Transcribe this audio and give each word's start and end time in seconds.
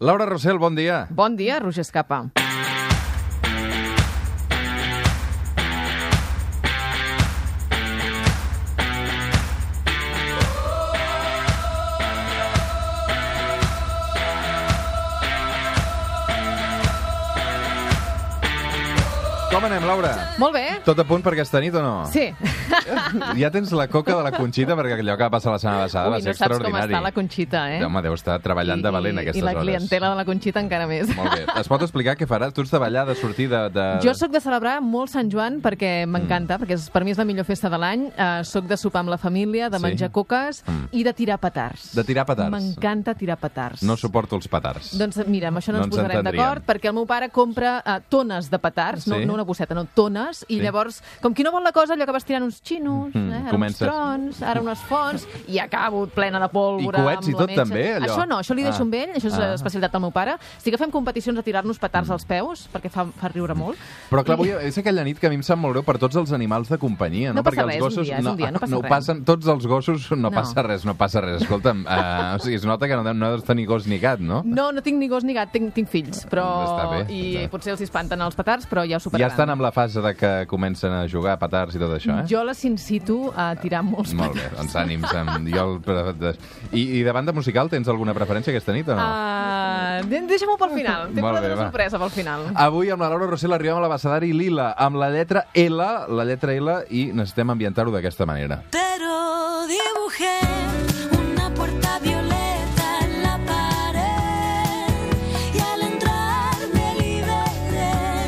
Laura 0.00 0.26
Rossell, 0.26 0.60
bon 0.62 0.76
dia. 0.78 1.08
Bon 1.10 1.34
dia, 1.34 1.58
Roger 1.58 1.82
Escapa. 1.82 2.30
Com 19.58 19.64
anem, 19.66 19.82
Laura? 19.90 20.12
Molt 20.38 20.54
bé. 20.54 20.60
Tot 20.86 21.00
a 21.02 21.04
punt 21.08 21.18
per 21.24 21.32
aquesta 21.34 21.58
nit 21.58 21.74
o 21.74 21.80
no? 21.82 21.94
Sí. 22.12 22.28
Ja 23.38 23.48
tens 23.50 23.70
la 23.74 23.86
coca 23.90 24.14
de 24.14 24.22
la 24.22 24.30
Conxita, 24.34 24.74
perquè 24.78 24.98
allò 25.00 25.14
que 25.18 25.24
va 25.26 25.30
passar 25.32 25.50
la 25.54 25.58
setmana 25.58 25.84
passada 25.86 26.10
va 26.12 26.18
Ui, 26.18 26.22
ser 26.22 26.30
no 26.32 26.36
saps 26.36 26.48
com 26.52 26.54
extraordinari. 26.58 26.92
està 26.92 27.00
la 27.02 27.10
Conxita, 27.16 27.62
eh? 27.74 27.78
Home, 27.84 28.02
deu 28.04 28.14
estar 28.14 28.36
treballant 28.44 28.82
de 28.84 28.92
valent 28.94 29.16
I, 29.18 29.22
aquestes 29.24 29.40
I 29.40 29.44
la 29.44 29.52
hores. 29.54 29.64
clientela 29.64 30.10
de 30.12 30.18
la 30.20 30.24
Conxita 30.28 30.60
encara 30.62 30.86
més. 30.90 31.10
Molt 31.16 31.32
bé. 31.34 31.40
Es 31.60 31.70
pot 31.70 31.82
explicar 31.82 32.14
què 32.20 32.28
faràs? 32.30 32.52
Tu 32.54 32.62
ets 32.64 32.70
de 32.74 32.80
ballar, 32.82 33.04
de 33.08 33.16
sortir, 33.18 33.48
de... 33.50 33.62
de... 33.74 33.86
Jo 34.04 34.14
sóc 34.18 34.30
de 34.34 34.40
celebrar 34.44 34.76
molt 34.84 35.10
Sant 35.12 35.30
Joan 35.32 35.58
perquè 35.64 35.90
m'encanta, 36.06 36.58
perquè 36.62 36.76
és, 36.78 36.86
per 36.94 37.02
mi 37.06 37.14
és 37.16 37.18
la 37.20 37.26
millor 37.28 37.48
festa 37.48 37.70
de 37.72 37.80
l'any. 37.82 38.06
Uh, 38.14 38.44
soc 38.46 38.68
de 38.70 38.78
sopar 38.78 39.02
amb 39.02 39.10
la 39.14 39.18
família, 39.18 39.70
de 39.72 39.78
Sí. 39.80 39.84
menjar 39.88 40.10
coques 40.14 40.62
Mm. 40.68 40.88
i 40.92 41.02
de 41.04 41.12
tirar 41.14 41.38
petards. 41.42 41.90
De 41.98 42.04
tirar 42.04 42.26
petards. 42.26 42.52
M'encanta 42.54 43.14
tirar 43.18 43.38
petards. 43.42 43.82
No 43.82 43.96
suporto 43.96 44.36
els 44.36 44.46
petards. 44.48 44.92
Doncs 44.98 45.18
mira, 45.26 45.48
amb 45.48 45.58
això 45.58 45.72
no, 45.72 45.78
No 45.80 45.84
ens 45.88 45.96
ens 45.96 46.02
posarem 46.06 46.24
d'acord, 46.24 46.64
perquè 46.66 46.88
el 46.92 46.94
meu 46.94 47.06
pare 47.06 47.30
compra 47.30 47.78
uh, 47.84 47.98
tones 48.08 48.50
de 48.50 48.58
petards, 48.58 49.06
no, 49.08 49.16
Sí? 49.18 49.24
no 49.26 49.34
una 49.34 49.44
bosseta, 49.48 49.74
no, 49.74 49.86
tones, 49.86 50.44
i 50.48 50.58
Sí. 50.58 50.60
llavors, 50.62 51.02
com 51.22 51.34
qui 51.34 51.42
no 51.42 51.50
vol 51.50 51.64
la 51.64 51.72
cosa, 51.72 51.94
allò 51.94 52.04
que 52.06 52.12
vas 52.12 52.24
tirant 52.24 52.44
uns 52.44 52.60
xinos, 52.62 53.10
Mm, 53.14 53.32
eh, 53.32 53.36
ara 53.42 53.50
comences. 53.50 53.80
uns 53.82 53.88
trons, 53.90 54.42
ara 54.42 54.60
unes 54.60 54.78
fonts, 54.80 55.26
i 55.48 55.58
acabo 55.58 56.06
plena 56.06 56.38
de 56.38 56.48
pólvora. 56.48 57.00
I 57.00 57.02
coets 57.02 57.28
i 57.28 57.32
tot, 57.32 57.50
també, 57.54 57.96
allò? 57.96 58.06
Això 58.06 58.28
no, 58.28 58.38
això 58.38 58.54
li 58.54 58.62
deixo 58.62 58.78
Ah. 58.78 58.82
amb 58.82 58.94
ell, 58.94 59.10
això 59.16 59.26
és 59.28 59.38
Ah. 59.38 59.54
especialitat 59.54 59.90
del 59.92 60.00
meu 60.02 60.10
pare. 60.12 60.36
Sí 60.58 60.70
que 60.70 60.78
fem 60.78 60.90
competicions 60.90 61.36
de 61.36 61.42
tirar-nos 61.42 61.78
petards 61.78 62.10
als 62.10 62.24
peus, 62.24 62.68
perquè 62.72 62.90
fa, 62.90 63.06
fa 63.06 63.28
riure 63.28 63.54
molt. 63.54 63.78
Però 64.10 64.22
clar, 64.24 64.38
I- 64.38 64.50
avui 64.52 64.66
és 64.68 64.78
aquella 64.78 65.02
nit 65.04 65.18
que 65.18 65.26
a 65.26 65.30
mi 65.30 65.36
em 65.36 65.42
sap 65.42 65.58
molt 65.58 65.72
greu 65.72 65.82
per 65.82 65.98
tots 65.98 66.14
els 66.16 66.30
animals 66.32 66.68
de 66.68 66.78
companyia, 66.78 67.32
no? 67.32 67.42
No 67.42 67.42
Perquè 67.42 67.60
els 67.62 67.66
res, 67.66 67.76
un 67.76 67.80
gossos 67.88 68.06
dia, 68.06 68.18
un 68.18 68.36
dia, 68.36 68.50
no 68.50 68.58
passa 68.60 68.74
no 68.74 68.82
res. 68.82 68.90
passen, 68.90 69.24
tots 69.24 69.46
els 69.46 69.66
gossos 69.66 70.10
no, 70.10 70.16
No. 70.16 70.30
passa 70.30 70.62
res, 70.62 70.84
no 70.84 70.94
passa 70.94 71.20
res. 71.20 71.42
Escolta'm, 71.42 71.86
uh, 71.86 72.36
o 72.36 72.38
sigui, 72.40 72.56
es 72.56 72.64
nota 72.64 72.86
que 72.86 72.94
no, 72.96 73.14
no 73.14 73.26
has 73.26 73.40
de 73.40 73.46
tenir 73.46 73.66
gos 73.66 73.86
ni 73.86 73.98
gat, 73.98 74.18
no? 74.20 74.42
No, 74.44 74.72
no 74.72 74.82
tinc 74.82 74.98
ni 74.98 75.08
gos 75.08 75.24
ni 75.24 75.32
gat, 75.32 75.50
tinc, 75.52 75.72
tinc 75.72 75.88
fills, 75.88 76.26
però... 76.28 76.44
Està 76.66 76.90
bé, 77.06 77.12
I 77.14 77.36
està 77.36 77.50
potser 77.50 77.70
els 77.72 77.80
espanten 77.80 78.20
els 78.20 78.34
petards, 78.34 78.66
però 78.68 78.82
ja 78.86 78.96
ho 78.96 78.98
Ja 78.98 79.00
superaran. 79.00 79.36
Estan 79.38 79.52
amb 79.54 79.62
la 79.62 79.70
fase 79.70 80.00
de 80.02 80.10
que 80.18 80.46
comencen 80.50 80.90
a 80.90 81.04
jugar 81.06 81.36
a 81.36 81.38
petards 81.38 81.76
i 81.76 81.78
tot 81.78 81.92
això, 81.94 82.16
eh? 82.18 82.24
Jo 82.26 82.40
les 82.42 82.58
incito 82.66 83.30
a 83.38 83.52
tirar 83.54 83.84
molts 83.86 84.10
Molt 84.18 84.34
bé, 84.34 84.48
petards. 84.48 84.58
doncs 84.58 84.74
ànims. 84.80 85.14
Amb... 85.14 85.46
Jo 85.52 85.66
el... 85.78 86.32
I, 86.72 86.82
I 86.98 87.04
de 87.06 87.14
banda 87.14 87.30
musical 87.36 87.70
tens 87.70 87.86
alguna 87.86 88.16
preferència 88.18 88.50
aquesta 88.50 88.74
nit 88.74 88.90
o 88.90 88.98
no? 88.98 89.06
Uh, 89.06 90.26
Deixa-m'ho 90.26 90.58
pel 90.58 90.74
final. 90.74 91.06
Tinc 91.12 91.22
Molt 91.22 91.38
una 91.38 91.46
bé, 91.46 91.54
va. 91.54 91.68
sorpresa 91.68 92.02
pel 92.02 92.14
final. 92.18 92.48
Avui 92.66 92.90
amb 92.90 93.06
la 93.06 93.12
Laura 93.14 93.30
Rossell 93.30 93.54
arribem 93.54 93.78
a 93.78 93.86
l'abecedari 93.86 94.34
Lila, 94.34 94.72
amb 94.74 94.98
la 94.98 95.12
lletra 95.14 95.46
L, 95.54 95.78
la 96.18 96.26
lletra 96.26 96.58
L, 96.58 96.80
i 96.90 97.12
necessitem 97.14 97.54
ambientar-ho 97.54 97.94
d'aquesta 97.94 98.26
manera. 98.26 98.64
Pero 98.74 99.68
dibujé 99.70 100.57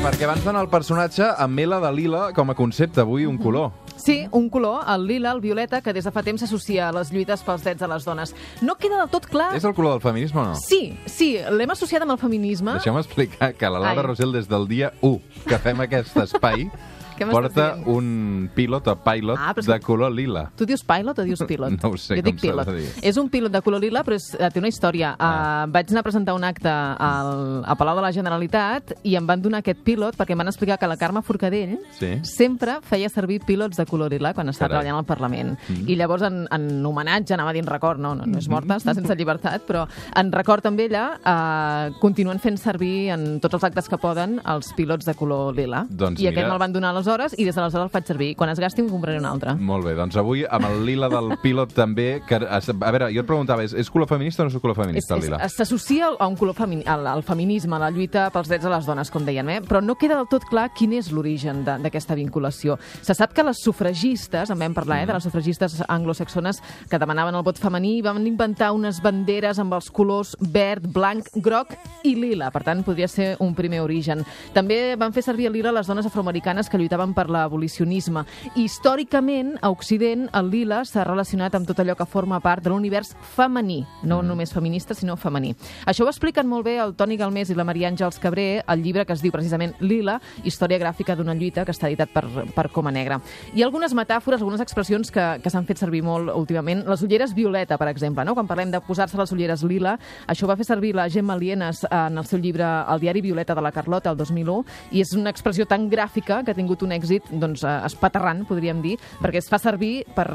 Perquè 0.01 0.25
abans 0.25 0.41
d'anar 0.41 0.63
al 0.63 0.69
personatge, 0.71 1.27
amb 1.37 1.59
L 1.61 1.77
de 1.83 1.89
Lila 1.93 2.21
com 2.33 2.49
a 2.49 2.55
concepte, 2.57 3.03
avui 3.03 3.27
un 3.29 3.35
color. 3.37 3.67
Sí, 4.01 4.23
un 4.33 4.47
color, 4.49 4.79
el 4.89 5.03
lila, 5.05 5.29
el 5.29 5.41
violeta, 5.43 5.83
que 5.85 5.93
des 5.93 6.07
de 6.07 6.11
fa 6.15 6.23
temps 6.25 6.41
s'associa 6.41 6.87
a 6.87 6.95
les 6.95 7.11
lluites 7.13 7.43
pels 7.45 7.61
drets 7.61 7.83
de 7.83 7.89
les 7.91 8.07
dones. 8.07 8.33
No 8.65 8.73
queda 8.81 8.97
del 8.97 9.11
tot 9.13 9.27
clar... 9.29 9.51
És 9.53 9.67
el 9.69 9.75
color 9.77 9.93
del 9.93 10.01
feminisme 10.01 10.41
o 10.41 10.45
no? 10.47 10.55
Sí, 10.57 10.95
sí, 11.05 11.35
l'hem 11.53 11.75
associat 11.75 12.01
amb 12.01 12.15
el 12.15 12.17
feminisme. 12.17 12.79
Deixeu-me 12.79 13.03
explicar 13.05 13.51
que 13.53 13.69
la 13.69 13.77
Laura 13.77 14.01
Ai. 14.01 14.07
Rossell 14.07 14.33
des 14.33 14.49
del 14.49 14.65
dia 14.71 14.89
1 15.05 15.45
que 15.45 15.61
fem 15.61 15.85
aquest 15.85 16.17
espai 16.25 16.65
Què 17.27 17.31
porta 17.31 17.65
dient? 17.75 17.87
un 17.87 18.49
pilot 18.55 18.87
o 18.87 18.95
pilot 19.03 19.37
Ah, 19.39 19.53
de 19.55 19.79
color 19.79 20.11
lila. 20.11 20.49
Tu 20.55 20.65
dius 20.65 20.83
pilot 20.83 21.19
o 21.19 21.23
dius 21.23 21.43
pilot? 21.51 21.71
No 21.81 21.89
ho 21.91 21.97
sé 21.97 22.15
jo 22.17 22.21
dic 22.25 22.39
pilot. 22.41 22.67
És 23.01 23.17
un 23.17 23.29
pilot 23.29 23.51
de 23.51 23.61
color 23.61 23.81
lila, 23.81 24.03
però 24.03 24.15
és, 24.15 24.33
eh, 24.39 24.49
té 24.51 24.59
una 24.59 24.67
història. 24.69 25.15
Ah. 25.19 25.65
Uh, 25.65 25.71
vaig 25.71 25.89
anar 25.91 25.99
a 26.01 26.03
presentar 26.03 26.33
un 26.35 26.43
acte 26.43 26.69
al, 26.69 27.63
a 27.65 27.75
Palau 27.75 27.95
de 27.95 28.01
la 28.01 28.11
Generalitat 28.11 28.93
i 29.03 29.15
em 29.15 29.25
van 29.27 29.41
donar 29.41 29.59
aquest 29.61 29.79
pilot 29.83 30.15
perquè 30.17 30.31
em 30.35 30.37
van 30.41 30.47
explicar 30.51 30.77
que 30.79 30.87
la 30.87 30.97
Carme 30.97 31.21
Forcadell 31.21 31.77
Sí. 31.99 32.19
sempre 32.23 32.79
feia 32.81 33.09
servir 33.09 33.41
pilots 33.45 33.77
de 33.77 33.85
color 33.85 34.09
lila 34.11 34.33
quan 34.33 34.49
estava 34.49 34.69
Carai. 34.69 34.81
treballant 34.85 34.99
al 35.01 35.05
Parlament. 35.05 35.57
Mm. 35.69 35.89
I 35.89 35.95
llavors, 35.95 36.23
en, 36.23 36.47
en 36.51 36.85
homenatge, 36.85 37.33
anava 37.33 37.51
en 37.57 37.65
record, 37.67 37.99
no, 37.99 38.15
no, 38.15 38.25
no 38.25 38.37
és 38.39 38.47
morta, 38.49 38.75
està 38.79 38.93
sense 38.95 39.13
llibertat, 39.15 39.61
però 39.67 39.85
en 40.15 40.31
record 40.31 40.65
amb 40.65 40.79
ella 40.79 41.17
uh, 41.19 41.99
continuen 41.99 42.39
fent 42.39 42.57
servir 42.57 43.09
en 43.11 43.39
tots 43.41 43.53
els 43.59 43.63
actes 43.67 43.89
que 43.89 43.97
poden 44.01 44.39
els 44.45 44.71
pilots 44.77 45.05
de 45.05 45.13
color 45.13 45.53
lila. 45.55 45.85
Doncs 45.89 46.21
I 46.21 46.27
aquest 46.27 46.37
mira- 46.45 46.49
me'l 46.49 46.59
van 46.59 46.71
donar 46.73 46.89
aleshores 46.89 47.10
i 47.37 47.45
des 47.45 47.55
d'aleshores 47.55 47.89
el 47.89 47.91
faig 47.91 48.07
servir. 48.07 48.29
Quan 48.39 48.51
es 48.53 48.59
gasti 48.59 48.81
em 48.83 48.89
compraré 48.89 49.19
un 49.19 49.27
altre. 49.27 49.55
Molt 49.59 49.85
bé, 49.85 49.95
doncs 49.97 50.15
avui 50.19 50.45
amb 50.47 50.67
el 50.69 50.85
lila 50.87 51.09
del 51.11 51.35
pilot 51.41 51.73
també... 51.75 52.21
Que, 52.27 52.39
a 52.39 52.61
veure, 52.61 53.09
jo 53.13 53.23
et 53.23 53.27
preguntava, 53.27 53.65
és, 53.65 53.73
és 53.77 53.89
color 53.91 54.07
feminista 54.07 54.43
o 54.43 54.47
no 54.47 54.53
és 54.53 54.61
color 54.61 54.77
feminista, 54.77 55.17
el 55.17 55.25
lila? 55.25 55.41
S'associa 55.51 56.11
a 56.17 56.27
un 56.29 56.37
color 56.39 56.55
femini, 56.55 56.85
al, 56.89 57.05
al 57.09 57.23
feminisme, 57.27 57.75
a 57.75 57.81
la 57.83 57.91
lluita 57.91 58.29
pels 58.33 58.51
drets 58.51 58.63
de 58.67 58.71
les 58.71 58.87
dones, 58.87 59.11
com 59.11 59.25
deien, 59.27 59.49
eh? 59.51 59.59
però 59.65 59.81
no 59.83 59.97
queda 59.99 60.17
del 60.19 60.29
tot 60.31 60.45
clar 60.49 60.69
quin 60.77 60.93
és 60.97 61.11
l'origen 61.11 61.63
d'aquesta 61.65 62.15
vinculació. 62.17 62.77
Se 63.01 63.15
sap 63.17 63.33
que 63.35 63.45
les 63.45 63.59
sufragistes, 63.63 64.53
en 64.53 64.61
vam 64.61 64.75
parlar, 64.77 65.01
eh, 65.01 65.09
de 65.09 65.17
les 65.17 65.27
sufragistes 65.27 65.79
anglosaxones 65.87 66.61
que 66.89 67.01
demanaven 67.01 67.35
el 67.35 67.45
vot 67.45 67.59
femení, 67.59 67.97
van 68.05 68.21
inventar 68.27 68.71
unes 68.77 69.01
banderes 69.03 69.59
amb 69.59 69.73
els 69.77 69.89
colors 69.91 70.35
verd, 70.53 70.87
blanc, 70.93 71.27
groc 71.41 71.73
i 72.07 72.15
lila. 72.15 72.51
Per 72.53 72.63
tant, 72.67 72.85
podria 72.85 73.09
ser 73.09 73.33
un 73.41 73.55
primer 73.57 73.81
origen. 73.81 74.23
També 74.53 74.95
van 74.99 75.13
fer 75.15 75.25
servir 75.25 75.49
el 75.49 75.57
lila 75.57 75.73
les 75.73 75.89
dones 75.89 76.05
afroamericanes 76.05 76.69
que 76.69 76.77
lluitaven 76.77 77.00
per 77.17 77.25
l'abolicionisme. 77.33 78.23
Històricament, 78.55 79.55
a 79.61 79.71
Occident, 79.73 80.27
el 80.37 80.51
lila 80.53 80.83
s'ha 80.85 81.05
relacionat 81.07 81.57
amb 81.57 81.67
tot 81.67 81.81
allò 81.81 81.95
que 81.97 82.05
forma 82.05 82.39
part 82.39 82.63
de 82.63 82.69
l'univers 82.69 83.15
femení, 83.35 83.81
no 84.03 84.21
només 84.21 84.53
feminista, 84.53 84.93
sinó 84.93 85.17
femení. 85.17 85.55
Això 85.89 86.05
ho 86.05 86.11
expliquen 86.11 86.47
molt 86.47 86.65
bé 86.69 86.77
el 86.83 86.93
Toni 86.95 87.17
Galmés 87.17 87.49
i 87.49 87.57
la 87.57 87.65
Maria 87.65 87.89
Àngels 87.89 88.21
Cabré, 88.21 88.61
el 88.61 88.83
llibre 88.85 89.05
que 89.05 89.17
es 89.17 89.23
diu 89.25 89.33
precisament 89.33 89.73
Lila, 89.81 90.19
història 90.45 90.79
gràfica 90.79 91.15
d'una 91.17 91.33
lluita, 91.33 91.65
que 91.65 91.73
està 91.73 91.89
editat 91.89 92.13
per, 92.13 92.25
per 92.53 92.67
Coma 92.69 92.93
Negra. 92.93 93.19
Hi 93.53 93.63
ha 93.63 93.67
algunes 93.67 93.95
metàfores, 93.97 94.41
algunes 94.41 94.61
expressions 94.61 95.11
que, 95.11 95.25
que 95.41 95.49
s'han 95.49 95.65
fet 95.65 95.81
servir 95.81 96.03
molt 96.05 96.31
últimament. 96.35 96.85
Les 96.87 97.01
ulleres 97.05 97.33
violeta, 97.33 97.77
per 97.81 97.89
exemple, 97.91 98.25
no? 98.27 98.35
quan 98.37 98.49
parlem 98.49 98.71
de 98.73 98.81
posar-se 98.85 99.17
les 99.19 99.33
ulleres 99.33 99.65
lila, 99.65 99.97
això 100.27 100.49
va 100.49 100.57
fer 100.59 100.67
servir 100.67 100.93
la 100.97 101.07
Gemma 101.09 101.37
Lienes 101.39 101.85
en 101.89 102.19
el 102.21 102.27
seu 102.29 102.41
llibre 102.41 102.67
El 102.91 103.01
diari 103.01 103.21
Violeta 103.23 103.55
de 103.55 103.63
la 103.63 103.71
Carlota, 103.71 104.11
el 104.11 104.19
2001, 104.19 104.61
i 104.91 105.01
és 105.03 105.13
una 105.17 105.31
expressió 105.31 105.65
tan 105.69 105.87
gràfica 105.91 106.41
que 106.43 106.53
ha 106.53 106.57
tingut 106.57 106.80
un 106.85 106.93
èxit 106.95 107.31
doncs, 107.31 107.63
eh, 107.63 107.77
espaterrant, 107.87 108.45
podríem 108.49 108.81
dir, 108.83 108.97
perquè 109.21 109.41
es 109.41 109.49
fa 109.51 109.59
servir 109.61 110.05
per, 110.15 110.27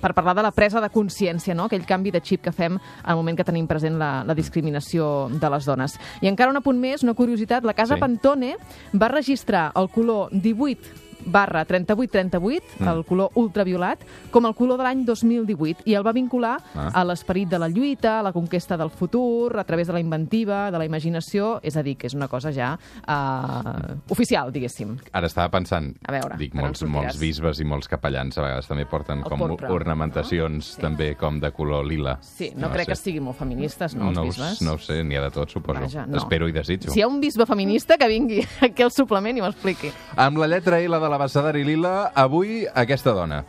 per 0.00 0.12
parlar 0.16 0.36
de 0.36 0.44
la 0.46 0.52
presa 0.52 0.82
de 0.82 0.90
consciència, 0.92 1.54
no? 1.54 1.70
aquell 1.70 1.86
canvi 1.88 2.12
de 2.14 2.22
xip 2.24 2.44
que 2.44 2.52
fem 2.52 2.78
al 3.04 3.16
moment 3.16 3.38
que 3.38 3.46
tenim 3.46 3.66
present 3.70 3.98
la, 4.00 4.24
la 4.26 4.36
discriminació 4.36 5.28
de 5.32 5.50
les 5.52 5.66
dones. 5.68 5.96
I 6.20 6.30
encara 6.32 6.52
un 6.52 6.60
apunt 6.60 6.78
més, 6.80 7.06
una 7.06 7.16
curiositat, 7.18 7.64
la 7.64 7.76
Casa 7.76 7.96
sí. 7.96 8.02
Pantone 8.02 8.54
va 8.94 9.12
registrar 9.12 9.70
el 9.76 9.90
color 9.92 10.32
18 10.32 11.05
barra 11.26 11.64
3838, 11.64 12.64
Mm. 12.78 12.88
el 12.88 13.04
color 13.04 13.30
ultraviolat, 13.34 13.98
com 14.30 14.46
el 14.46 14.54
color 14.54 14.78
de 14.78 14.84
l'any 14.84 15.04
2018, 15.04 15.82
i 15.84 15.94
el 15.94 16.06
va 16.06 16.12
vincular 16.12 16.56
Ah. 16.74 16.90
a 16.94 17.04
l'esperit 17.04 17.48
de 17.48 17.58
la 17.58 17.68
lluita, 17.68 18.20
a 18.20 18.22
la 18.22 18.32
conquesta 18.32 18.76
del 18.76 18.90
futur, 18.90 19.58
a 19.58 19.64
través 19.64 19.86
de 19.88 19.92
la 19.92 20.00
inventiva, 20.00 20.70
de 20.70 20.78
la 20.78 20.84
imaginació, 20.84 21.60
és 21.62 21.76
a 21.76 21.82
dir, 21.82 21.96
que 21.96 22.06
és 22.06 22.14
una 22.14 22.28
cosa 22.28 22.52
ja 22.52 22.78
uh, 23.08 23.96
oficial, 24.08 24.52
diguéssim. 24.52 24.96
Ara 25.12 25.26
estava 25.26 25.50
pensant, 25.50 25.94
A 26.06 26.12
veure, 26.12 26.36
dic, 26.38 26.54
molts, 26.54 26.82
molts 26.84 27.18
bisbes 27.20 27.60
i 27.60 27.64
molts 27.64 27.88
capellans 27.88 28.36
a 28.38 28.42
vegades 28.44 28.66
també 28.68 28.86
porten 28.86 29.18
El 29.18 29.24
com 29.24 29.38
porpra, 29.38 29.70
ornamentacions 29.72 30.56
no? 30.56 30.74
Sí. 30.76 30.80
també 30.82 31.14
com 31.18 31.40
de 31.40 31.50
color 31.52 31.84
lila. 31.86 32.18
Sí, 32.22 32.52
no, 32.54 32.66
no 32.68 32.72
crec 32.72 32.86
sé. 32.86 32.92
que 32.92 32.96
siguin 32.96 33.22
molt 33.24 33.38
feministes, 33.38 33.94
no, 33.94 34.08
els 34.10 34.16
no, 34.16 34.22
ho- 34.22 34.24
bisbes? 34.26 34.62
no 34.62 34.72
ho 34.74 34.78
sé, 34.78 35.02
n'hi 35.04 35.16
ha 35.16 35.22
de 35.22 35.30
tot, 35.30 35.50
suposo. 35.50 35.80
Vaja, 35.80 36.06
no. 36.06 36.18
Espero 36.18 36.48
i 36.48 36.52
desitjo. 36.52 36.90
Si 36.90 37.00
hi 37.00 37.02
ha 37.02 37.08
un 37.08 37.20
bisbe 37.20 37.46
feminista, 37.46 37.96
que 37.98 38.08
vingui 38.08 38.40
aquí 38.60 38.82
al 38.82 38.90
suplement 38.92 39.36
i 39.36 39.40
m'ho 39.40 39.48
expliqui. 39.50 39.90
Amb 40.16 40.38
la 40.38 40.46
lletra 40.48 40.78
L 40.80 40.98
de 41.00 41.08
l'abecedari 41.16 41.64
lila, 41.64 42.12
avui 42.14 42.66
aquesta 42.74 43.12
dona. 43.16 43.42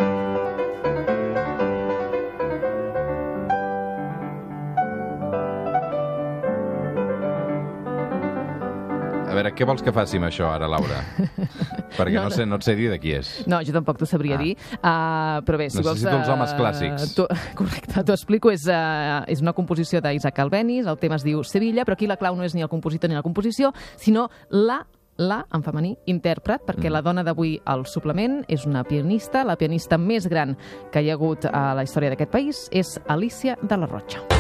A 9.28 9.36
veure, 9.38 9.52
què 9.54 9.66
vols 9.68 9.84
que 9.84 9.92
faci 9.94 10.18
amb 10.18 10.30
això 10.30 10.48
ara, 10.50 10.70
Laura? 10.72 11.02
Perquè 11.98 12.14
no, 12.16 12.24
No, 12.28 12.32
sé, 12.32 12.46
no 12.48 12.58
et 12.58 12.64
sé 12.66 12.74
dir 12.80 12.88
de 12.92 12.98
qui 13.02 13.12
és. 13.18 13.28
No, 13.50 13.60
jo 13.66 13.74
tampoc 13.76 14.00
t'ho 14.00 14.08
sabria 14.08 14.38
Ah. 14.38 14.42
dir. 14.42 14.54
Uh, 14.78 15.44
però 15.46 15.58
bé, 15.60 15.68
si 15.70 15.82
Necessito 15.82 16.10
vols... 16.10 16.22
els 16.24 16.32
homes 16.32 16.54
clàssics. 16.58 17.14
Tu, 17.18 17.26
correcte, 17.60 18.04
t'ho 18.08 18.16
explico. 18.16 18.52
És, 18.54 18.66
uh, 18.72 19.26
és 19.28 19.44
una 19.44 19.54
composició 19.58 20.00
d'Isaac 20.02 20.40
Albéniz, 20.46 20.88
el 20.88 20.98
tema 21.02 21.20
es 21.20 21.26
diu 21.28 21.44
Sevilla, 21.44 21.84
però 21.86 21.98
aquí 22.00 22.08
la 22.08 22.18
clau 22.18 22.38
no 22.40 22.48
és 22.48 22.56
ni 22.56 22.64
el 22.64 22.72
compositor 22.72 23.12
ni 23.12 23.18
la 23.20 23.26
composició, 23.26 23.74
sinó 24.00 24.30
la 24.50 24.86
la, 25.18 25.46
en 25.54 25.64
femení, 25.64 25.98
intèrpret, 26.06 26.62
perquè 26.66 26.90
Mm. 26.90 26.94
la 26.94 27.02
dona 27.02 27.24
d'avui 27.24 27.60
al 27.66 27.86
suplement 27.86 28.44
és 28.48 28.66
una 28.66 28.84
pianista, 28.84 29.44
la 29.44 29.56
pianista 29.58 29.98
més 29.98 30.28
gran 30.28 30.56
que 30.92 31.02
hi 31.02 31.10
ha 31.10 31.14
hagut 31.14 31.46
a 31.46 31.74
la 31.74 31.84
història 31.84 32.10
d'aquest 32.10 32.32
país 32.32 32.70
és 32.72 33.00
Alicia 33.08 33.58
de 33.62 33.78
la 33.78 33.86
Rocha. 33.88 34.37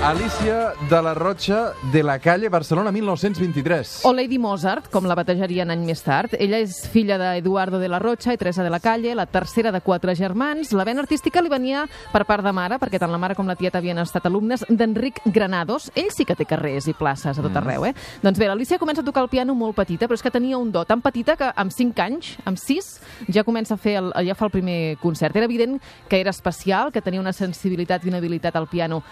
Alicia 0.00 0.74
de 0.88 1.02
la 1.02 1.12
Rocha 1.12 1.72
de 1.92 2.04
la 2.04 2.20
Calle, 2.20 2.48
Barcelona, 2.48 2.92
1923. 2.92 4.02
O 4.04 4.12
Lady 4.12 4.38
Mozart, 4.38 4.86
com 4.92 5.08
la 5.10 5.16
batejarien 5.18 5.72
any 5.74 5.80
més 5.82 6.04
tard. 6.06 6.36
Ella 6.38 6.60
és 6.62 6.76
filla 6.92 7.16
d'Eduardo 7.18 7.80
de 7.82 7.88
la 7.90 7.98
Rocha 7.98 8.30
i 8.32 8.38
Teresa 8.38 8.62
de 8.62 8.70
la 8.70 8.78
Calle, 8.78 9.16
la 9.18 9.26
tercera 9.26 9.72
de 9.74 9.80
quatre 9.82 10.14
germans. 10.14 10.70
La 10.72 10.86
vena 10.86 11.02
artística 11.02 11.42
li 11.42 11.50
venia 11.50 11.82
per 12.12 12.22
part 12.30 12.46
de 12.46 12.52
mare, 12.54 12.78
perquè 12.78 13.00
tant 13.02 13.10
la 13.10 13.18
mare 13.18 13.34
com 13.34 13.50
la 13.50 13.56
tieta 13.58 13.82
havien 13.82 13.98
estat 13.98 14.28
alumnes 14.30 14.62
d'Enric 14.70 15.18
Granados. 15.26 15.90
Ell 15.96 16.12
sí 16.14 16.24
que 16.24 16.38
té 16.38 16.46
carrers 16.46 16.86
i 16.86 16.94
places 16.94 17.34
a 17.34 17.42
tot 17.42 17.58
arreu, 17.58 17.88
eh? 17.90 17.92
Doncs 18.22 18.38
bé, 18.38 18.46
l'Alicia 18.46 18.78
comença 18.78 19.02
a 19.02 19.08
tocar 19.10 19.26
el 19.26 19.32
piano 19.34 19.58
molt 19.58 19.74
petita, 19.76 20.06
però 20.06 20.14
és 20.14 20.22
que 20.22 20.30
tenia 20.30 20.62
un 20.62 20.70
do 20.70 20.84
tan 20.86 21.02
petita 21.02 21.34
que 21.34 21.50
amb 21.50 21.74
5 21.74 22.06
anys, 22.06 22.30
amb 22.46 22.62
6, 22.62 22.92
ja 23.34 23.42
comença 23.42 23.74
a 23.74 23.82
fer 23.82 23.98
el, 24.04 24.14
ja 24.30 24.38
fa 24.38 24.46
el 24.46 24.54
primer 24.54 24.78
concert. 25.02 25.34
Era 25.34 25.50
evident 25.50 25.82
que 26.06 26.22
era 26.22 26.30
especial, 26.30 26.94
que 26.94 27.02
tenia 27.02 27.18
una 27.18 27.34
sensibilitat 27.34 28.06
i 28.06 28.14
una 28.14 28.22
habilitat 28.22 28.54
al 28.54 28.70
piano 28.70 29.02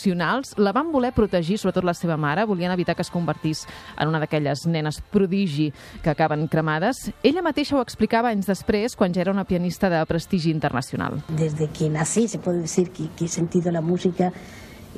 excepcionals. 0.00 0.54
La 0.58 0.72
van 0.72 0.90
voler 0.92 1.12
protegir, 1.12 1.58
sobretot 1.58 1.84
la 1.84 1.94
seva 1.94 2.16
mare, 2.16 2.44
volien 2.48 2.72
evitar 2.72 2.94
que 2.96 3.02
es 3.02 3.10
convertís 3.10 3.66
en 3.98 4.08
una 4.08 4.20
d'aquelles 4.20 4.66
nenes 4.66 5.00
prodigi 5.12 5.72
que 6.02 6.10
acaben 6.10 6.46
cremades. 6.48 7.10
Ella 7.22 7.42
mateixa 7.42 7.76
ho 7.76 7.82
explicava 7.82 8.30
anys 8.30 8.46
després, 8.48 8.96
quan 8.96 9.12
ja 9.14 9.20
era 9.22 9.32
una 9.32 9.44
pianista 9.44 9.90
de 9.90 10.00
prestigi 10.06 10.50
internacional. 10.50 11.22
Desde 11.28 11.68
que 11.68 11.88
nací 11.90 12.28
se 12.28 12.38
puede 12.38 12.60
decir 12.60 12.90
que, 12.90 13.08
que 13.16 13.26
he 13.26 13.28
sentido 13.28 13.70
la 13.70 13.80
música 13.80 14.32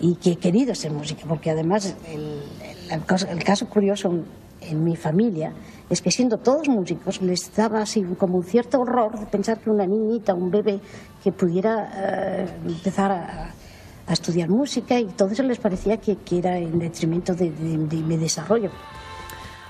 y 0.00 0.14
que 0.16 0.32
he 0.32 0.37
querido 0.37 0.75
ser 0.75 0.93
música, 0.93 1.25
porque 1.28 1.50
además 1.50 1.96
el, 2.08 2.20
el- 2.90 3.00
el 3.28 3.44
caso- 3.44 3.69
curioso 3.69 4.12
en 4.60 4.84
mi 4.84 4.94
familia 4.96 5.52
es 5.90 6.00
que 6.00 6.10
siendo 6.10 6.38
todos 6.38 6.69
músicos 6.69 7.20
les 7.20 7.52
daba 7.54 7.81
así 7.82 8.02
como 8.16 8.37
un 8.38 8.44
cierto 8.44 8.81
horror 8.81 9.19
de 9.19 9.26
pensar 9.26 9.58
que 9.58 9.69
una 9.70 9.84
niñita, 9.87 10.34
un 10.34 10.50
bebé 10.50 10.78
que 11.22 11.32
pudiera 11.32 11.90
eh, 11.94 12.46
empezar 12.66 13.10
a, 13.10 13.50
a 14.06 14.12
estudiar 14.12 14.49
música 14.49 14.99
y 14.99 15.06
todo 15.06 15.31
eso 15.31 15.43
les 15.43 15.58
parecía 15.58 15.96
que, 15.99 16.16
que 16.16 16.38
era 16.38 16.58
en 16.58 16.78
detrimento 16.78 17.34
de, 17.34 17.50
de- 17.50 17.78
de 17.78 17.96
mi 17.96 18.16
desarrollo. 18.16 18.70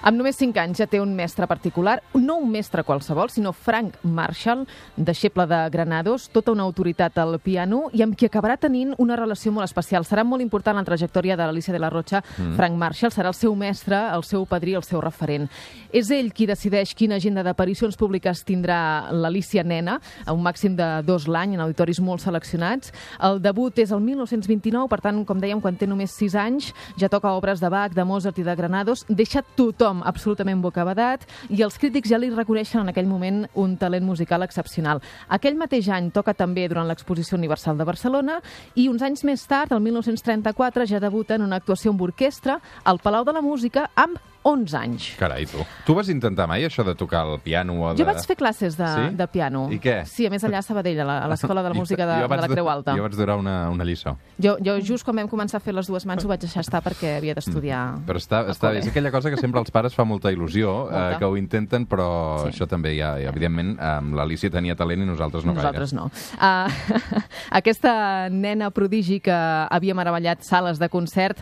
Amb 0.02 0.18
només 0.18 0.34
5 0.34 0.58
anys 0.58 0.80
ja 0.82 0.88
té 0.90 0.98
un 0.98 1.12
mestre 1.14 1.46
particular, 1.46 2.00
no 2.18 2.40
un 2.42 2.48
mestre 2.50 2.82
qualsevol, 2.82 3.28
sinó 3.30 3.52
Frank 3.54 4.00
Marshall, 4.02 4.64
deixeble 4.96 5.44
de 5.46 5.60
Granados, 5.70 6.24
tota 6.34 6.50
una 6.50 6.64
autoritat 6.66 7.20
al 7.22 7.36
piano 7.38 7.84
i 7.94 8.02
amb 8.02 8.16
qui 8.18 8.26
acabarà 8.26 8.56
tenint 8.58 8.96
una 8.98 9.14
relació 9.14 9.52
molt 9.54 9.68
especial. 9.68 10.02
Serà 10.02 10.24
molt 10.26 10.42
important 10.42 10.74
la 10.74 10.82
trajectòria 10.82 11.36
de 11.38 11.46
l'Alicia 11.46 11.74
de 11.74 11.78
la 11.78 11.90
Rocha. 11.90 12.18
Mm. 12.34 12.56
Frank 12.58 12.78
Marshall 12.80 13.14
serà 13.14 13.30
el 13.30 13.38
seu 13.38 13.54
mestre, 13.54 14.00
el 14.16 14.26
seu 14.26 14.42
padrí, 14.50 14.74
el 14.74 14.82
seu 14.82 14.98
referent. 15.00 15.46
És 15.94 16.10
ell 16.10 16.32
qui 16.34 16.48
decideix 16.50 16.96
quina 16.98 17.20
agenda 17.22 17.46
d'aparicions 17.46 17.94
públiques 17.94 18.42
tindrà 18.42 19.12
l'Alicia 19.14 19.62
nena, 19.62 20.00
a 20.26 20.34
un 20.34 20.42
màxim 20.42 20.74
de 20.74 20.88
dos 21.06 21.28
l'any, 21.30 21.54
en 21.54 21.62
auditoris 21.62 22.02
molt 22.02 22.26
seleccionats. 22.26 22.90
El 23.22 23.38
debut 23.44 23.78
és 23.78 23.94
el 23.94 24.02
1929, 24.02 24.90
per 24.90 24.98
tant, 25.06 25.22
com 25.28 25.38
dèiem, 25.38 25.62
quan 25.62 25.78
té 25.78 25.86
només 25.86 26.18
6 26.18 26.34
anys, 26.42 26.74
ja 26.98 27.12
toca 27.12 27.36
obres 27.38 27.62
de 27.62 27.70
Bach, 27.70 27.94
de 27.94 28.02
Mozart 28.02 28.42
i 28.42 28.48
de 28.50 28.58
Granados, 28.58 29.06
deixa 29.06 29.46
tothom 29.54 29.91
absolutament 30.00 30.62
bocabadat 30.64 31.26
i 31.52 31.60
els 31.66 31.76
crítics 31.76 32.08
ja 32.08 32.20
li 32.22 32.30
reconeixen 32.32 32.80
en 32.80 32.92
aquell 32.94 33.10
moment 33.10 33.44
un 33.60 33.76
talent 33.76 34.06
musical 34.08 34.46
excepcional. 34.46 35.02
Aquell 35.28 35.60
mateix 35.60 35.90
any 35.92 36.08
toca 36.14 36.32
també 36.32 36.64
durant 36.70 36.88
l'Exposició 36.88 37.36
Universal 37.36 37.76
de 37.76 37.84
Barcelona 37.84 38.40
i 38.74 38.88
uns 38.88 39.04
anys 39.04 39.26
més 39.28 39.44
tard, 39.44 39.76
el 39.76 39.84
1934, 39.84 40.88
ja 40.88 41.02
debuta 41.02 41.36
en 41.36 41.44
una 41.44 41.60
actuació 41.60 41.92
amb 41.92 42.08
orquestra 42.08 42.60
al 42.84 43.02
Palau 43.04 43.28
de 43.28 43.36
la 43.36 43.44
Música 43.44 43.90
amb 43.94 44.31
11 44.44 44.74
anys. 44.76 45.04
Carai, 45.18 45.46
tu. 45.46 45.58
Tu 45.86 45.94
vas 45.94 46.08
intentar 46.08 46.48
mai 46.50 46.64
això 46.66 46.82
de 46.84 46.94
tocar 46.98 47.24
el 47.26 47.38
piano 47.40 47.76
o 47.80 47.92
de... 47.94 48.02
Jo 48.02 48.06
vaig 48.08 48.18
fer 48.26 48.36
classes 48.36 48.76
de, 48.76 48.86
Sí? 48.86 49.14
de 49.16 49.26
piano. 49.28 49.68
I 49.70 49.78
què? 49.78 50.00
Sí, 50.06 50.26
a 50.26 50.30
més 50.30 50.42
allà 50.44 50.58
a 50.58 50.62
Sabadell, 50.62 50.98
a 51.00 51.04
la- 51.04 51.18
a 51.24 51.28
l'Escola 51.30 51.62
de 51.62 51.68
la 51.70 51.74
Música 51.78 52.06
de, 52.06 52.16
de 52.28 52.36
la 52.42 52.48
Creu 52.48 52.68
Alta. 52.68 52.96
Jo 52.96 53.02
vaig 53.06 53.14
durar 53.14 53.36
una, 53.38 53.70
una 53.70 53.84
lliçó. 53.84 54.16
Jo, 54.42 54.56
jo 54.64 54.78
just 54.82 55.04
quan 55.04 55.16
vam 55.16 55.28
començar 55.30 55.58
a 55.58 55.64
fer 55.64 55.74
les 55.74 55.86
dues 55.86 56.04
mans 56.06 56.24
ho 56.24 56.28
vaig 56.28 56.40
deixar 56.40 56.60
estar 56.66 56.82
perquè 56.82 57.16
havia 57.18 57.34
d'estudiar. 57.38 57.82
Mm. 58.00 58.06
Però 58.08 58.18
està, 58.18 58.42
està 58.50 58.72
bé. 58.72 58.78
És 58.82 58.88
aquella 58.90 59.10
cosa 59.14 59.30
que 59.30 59.36
sempre 59.38 59.60
als 59.60 59.70
pares 59.70 59.94
fa 59.94 60.04
molta 60.04 60.32
il·lusió, 60.32 60.88
eh, 60.88 60.92
Molta. 60.92 61.18
que 61.18 61.24
ho 61.24 61.36
intenten, 61.36 61.86
però 61.86 62.08
Sí. 62.42 62.50
això 62.50 62.66
també 62.66 62.94
hi 62.96 63.00
ha, 63.00 63.12
i, 63.20 63.24
evidentment, 63.30 63.76
amb 63.80 64.14
l'Alicia 64.18 64.50
tenia 64.50 64.74
talent 64.74 65.02
i 65.02 65.06
nosaltres 65.06 65.44
no 65.44 65.54
Nosaltres 65.54 65.92
gaire. 65.92 66.02
no. 66.02 66.10
Uh, 66.42 67.22
aquesta 67.50 68.28
nena 68.30 68.70
prodigi 68.70 69.20
que 69.20 69.32
havia 69.70 69.94
meravellat 69.94 70.42
sales 70.42 70.78
de 70.80 70.88
concert 70.92 71.38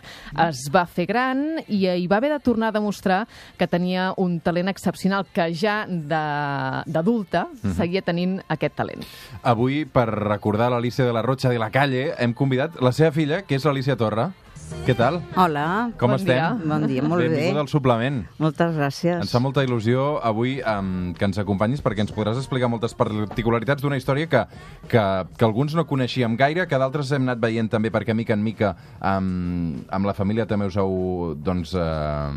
es 0.47 0.67
va 0.73 0.85
fer 0.85 1.05
gran 1.09 1.41
i 1.67 1.85
hi 1.87 2.07
va 2.07 2.17
haver 2.21 2.31
de 2.33 2.39
tornar 2.39 2.69
a 2.69 2.75
demostrar 2.91 3.27
que 3.57 3.67
tenia 3.67 4.13
un 4.17 4.39
talent 4.41 4.67
excepcional, 4.67 5.25
que 5.31 5.53
ja 5.55 5.85
de- 5.87 6.83
d'adulta 6.91 7.47
Mhm. 7.63 7.75
seguia 7.75 8.01
tenint 8.01 8.41
aquest 8.49 8.75
talent. 8.75 9.01
Avui, 9.43 9.85
per 9.85 10.09
recordar 10.09 10.69
l'Alicia 10.71 11.05
de 11.05 11.13
la 11.13 11.21
Rocha 11.21 11.49
de 11.49 11.59
la 11.59 11.71
Calle, 11.71 12.13
hem 12.19 12.33
convidat 12.33 12.75
la 12.81 12.91
seva 12.91 13.11
filla, 13.11 13.43
que 13.43 13.55
és 13.55 13.63
l'Alicia 13.65 13.95
Torra. 13.95 14.31
Què 14.81 14.95
tal? 14.97 15.19
Hola, 15.37 15.91
Com 15.99 16.09
Bon 16.09 16.15
estem? 16.17 16.33
dia. 16.33 16.47
bon 16.65 16.87
dia, 16.87 17.01
molt 17.03 17.21
Benvinguda 17.21 17.53
bé. 17.53 17.59
al 17.59 17.67
suplement. 17.69 18.15
Moltes 18.41 18.73
gràcies. 18.75 19.19
Ens 19.21 19.31
fa 19.31 19.39
molta 19.39 19.61
il·lusió 19.63 20.17
avui 20.25 20.55
um, 20.65 21.13
que 21.13 21.25
ens 21.27 21.37
acompanyis 21.37 21.83
perquè 21.85 22.01
ens 22.01 22.11
podràs 22.15 22.39
explicar 22.39 22.67
moltes 22.71 22.95
particularitats 22.97 23.83
d'una 23.83 23.97
història 23.99 24.25
que, 24.31 24.41
que, 24.89 25.03
que 25.37 25.45
alguns 25.45 25.75
no 25.77 25.85
coneixíem 25.85 26.35
gaire, 26.39 26.65
que 26.67 26.79
d'altres 26.81 27.11
hem 27.11 27.27
anat 27.27 27.37
veient 27.43 27.69
també 27.69 27.91
perquè 27.93 28.15
mica 28.17 28.33
en 28.33 28.41
mica 28.43 28.71
um, 29.01 29.83
amb 29.91 30.05
la 30.09 30.15
família 30.17 30.47
també 30.49 30.65
us 30.71 30.77
heu 30.81 31.35
doncs, 31.37 31.75
uh, 31.77 32.33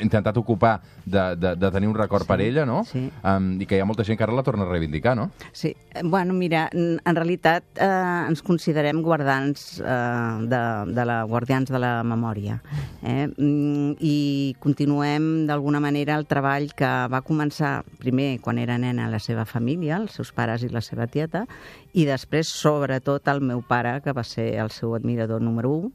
intentat 0.00 0.36
ocupar 0.40 0.78
de, 1.04 1.36
de, 1.36 1.54
de 1.60 1.70
tenir 1.74 1.88
un 1.90 1.94
record 1.98 2.22
Sí, 2.24 2.28
per 2.32 2.40
ella, 2.40 2.64
no? 2.64 2.84
sí. 2.88 3.04
Um, 3.22 3.58
I 3.60 3.66
que 3.68 3.76
hi 3.76 3.82
ha 3.82 3.88
molta 3.88 4.04
gent 4.08 4.16
que 4.16 4.24
ara 4.24 4.32
la 4.32 4.42
torna 4.46 4.64
a 4.64 4.70
reivindicar, 4.70 5.12
no? 5.18 5.28
Sí, 5.52 5.74
bueno, 6.04 6.32
mira, 6.32 6.70
en 6.72 7.00
en 7.04 7.16
realitat 7.16 7.64
eh, 7.76 8.24
ens 8.30 8.40
considerem 8.42 9.02
guardans 9.02 9.80
eh, 9.84 10.46
de, 10.48 10.62
de 10.94 11.04
la 11.04 11.22
guardians 11.28 11.70
de 11.72 11.80
la 11.82 11.92
memòria 12.06 12.58
eh? 13.02 13.26
Mm, 13.26 13.96
i 13.98 14.54
continuem 14.62 15.46
d'alguna 15.48 15.80
manera 15.82 16.16
el 16.20 16.28
treball 16.30 16.70
que 16.78 16.90
va 17.12 17.22
començar 17.26 17.80
primer 18.02 18.36
quan 18.44 18.60
era 18.62 18.78
nena 18.78 19.08
la 19.10 19.20
seva 19.22 19.46
família, 19.48 19.98
els 19.98 20.18
seus 20.20 20.32
pares 20.36 20.62
i 20.62 20.70
la 20.72 20.84
seva 20.84 21.08
tieta, 21.08 21.46
i 21.92 22.06
després 22.08 22.52
sobretot 22.52 23.28
el 23.32 23.42
meu 23.42 23.64
pare, 23.66 23.98
que 24.04 24.14
va 24.14 24.24
ser 24.24 24.52
el 24.60 24.70
seu 24.70 24.94
admirador 24.94 25.42
número 25.42 25.72
1, 25.88 25.92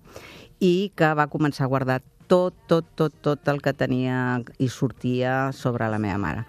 i 0.60 0.92
que 0.98 1.14
va 1.14 1.30
començar 1.30 1.66
a 1.66 1.72
guardar 1.72 2.02
tot, 2.28 2.54
tot, 2.68 2.86
tot, 2.96 3.14
tot 3.24 3.48
el 3.48 3.62
que 3.64 3.74
tenia 3.74 4.42
i 4.60 4.68
sortia 4.68 5.54
sobre 5.56 5.88
la 5.88 6.00
meva 6.02 6.20
mare. 6.20 6.44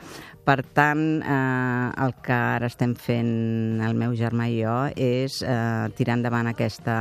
Per 0.49 0.63
tant, 0.73 1.21
eh, 1.21 2.05
el 2.05 2.15
que 2.25 2.33
ara 2.33 2.71
estem 2.73 2.95
fent 2.97 3.83
el 3.85 3.99
meu 4.01 4.15
germà 4.17 4.49
i 4.49 4.63
jo 4.63 4.77
és 4.97 5.43
eh, 5.45 5.89
tirar 5.99 6.17
endavant 6.17 6.49
aquesta, 6.49 6.97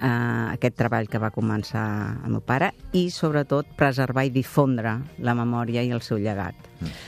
eh, 0.00 0.54
aquest 0.54 0.76
treball 0.76 1.08
que 1.08 1.18
va 1.18 1.30
començar 1.30 1.84
el 2.24 2.30
meu 2.32 2.40
pare 2.40 2.72
i, 2.92 3.08
sobretot, 3.10 3.66
preservar 3.76 4.24
i 4.26 4.30
difondre 4.34 4.96
la 5.18 5.34
memòria 5.34 5.82
i 5.82 5.90
el 5.92 6.00
seu 6.02 6.18
llegat. 6.18 6.54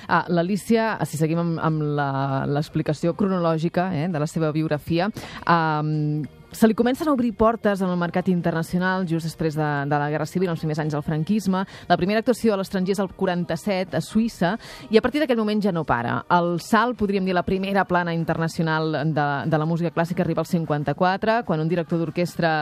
Ah, 0.08 0.24
L'Alicia, 0.28 0.98
si 1.04 1.16
seguim 1.18 1.38
amb, 1.42 1.58
amb 1.58 1.82
la- 1.98 2.44
l'explicació 2.46 3.14
cronològica 3.14 3.90
eh, 3.94 4.08
de 4.08 4.18
la 4.22 4.26
seva 4.30 4.52
biografia, 4.52 5.08
um, 5.48 6.22
se 6.54 6.68
li 6.68 6.74
comencen 6.74 7.08
a 7.08 7.12
obrir 7.12 7.32
portes 7.34 7.80
en 7.82 7.90
el 7.90 7.98
mercat 7.98 8.28
internacional 8.30 9.08
just 9.10 9.26
després 9.26 9.56
de, 9.58 9.68
de 9.90 9.98
la 9.98 10.06
Guerra 10.12 10.26
Civil, 10.26 10.52
els 10.52 10.60
primers 10.62 10.78
anys 10.78 10.94
del 10.94 11.02
franquisme. 11.02 11.64
La 11.88 11.96
primera 11.98 12.20
actuació 12.22 12.54
a 12.54 12.58
l'estranger 12.60 12.94
és 12.94 13.00
el 13.02 13.10
47, 13.10 13.98
a 13.98 14.02
Suïssa, 14.04 14.52
i 14.94 14.98
a 14.98 15.02
partir 15.02 15.18
d'aquell 15.20 15.40
moment 15.40 15.62
ja 15.64 15.72
no 15.74 15.82
para. 15.84 16.20
El 16.30 16.60
salt, 16.62 16.94
podríem 17.00 17.26
dir, 17.26 17.34
la 17.34 17.42
primera 17.42 17.84
plana 17.88 18.14
internacional 18.14 18.94
de, 19.10 19.26
de 19.50 19.58
la 19.58 19.66
música 19.66 19.90
clàssica 19.90 20.22
arriba 20.22 20.44
al 20.44 20.50
54, 20.50 21.40
quan 21.48 21.64
un 21.64 21.70
director 21.70 21.98
d'orquestra 21.98 22.52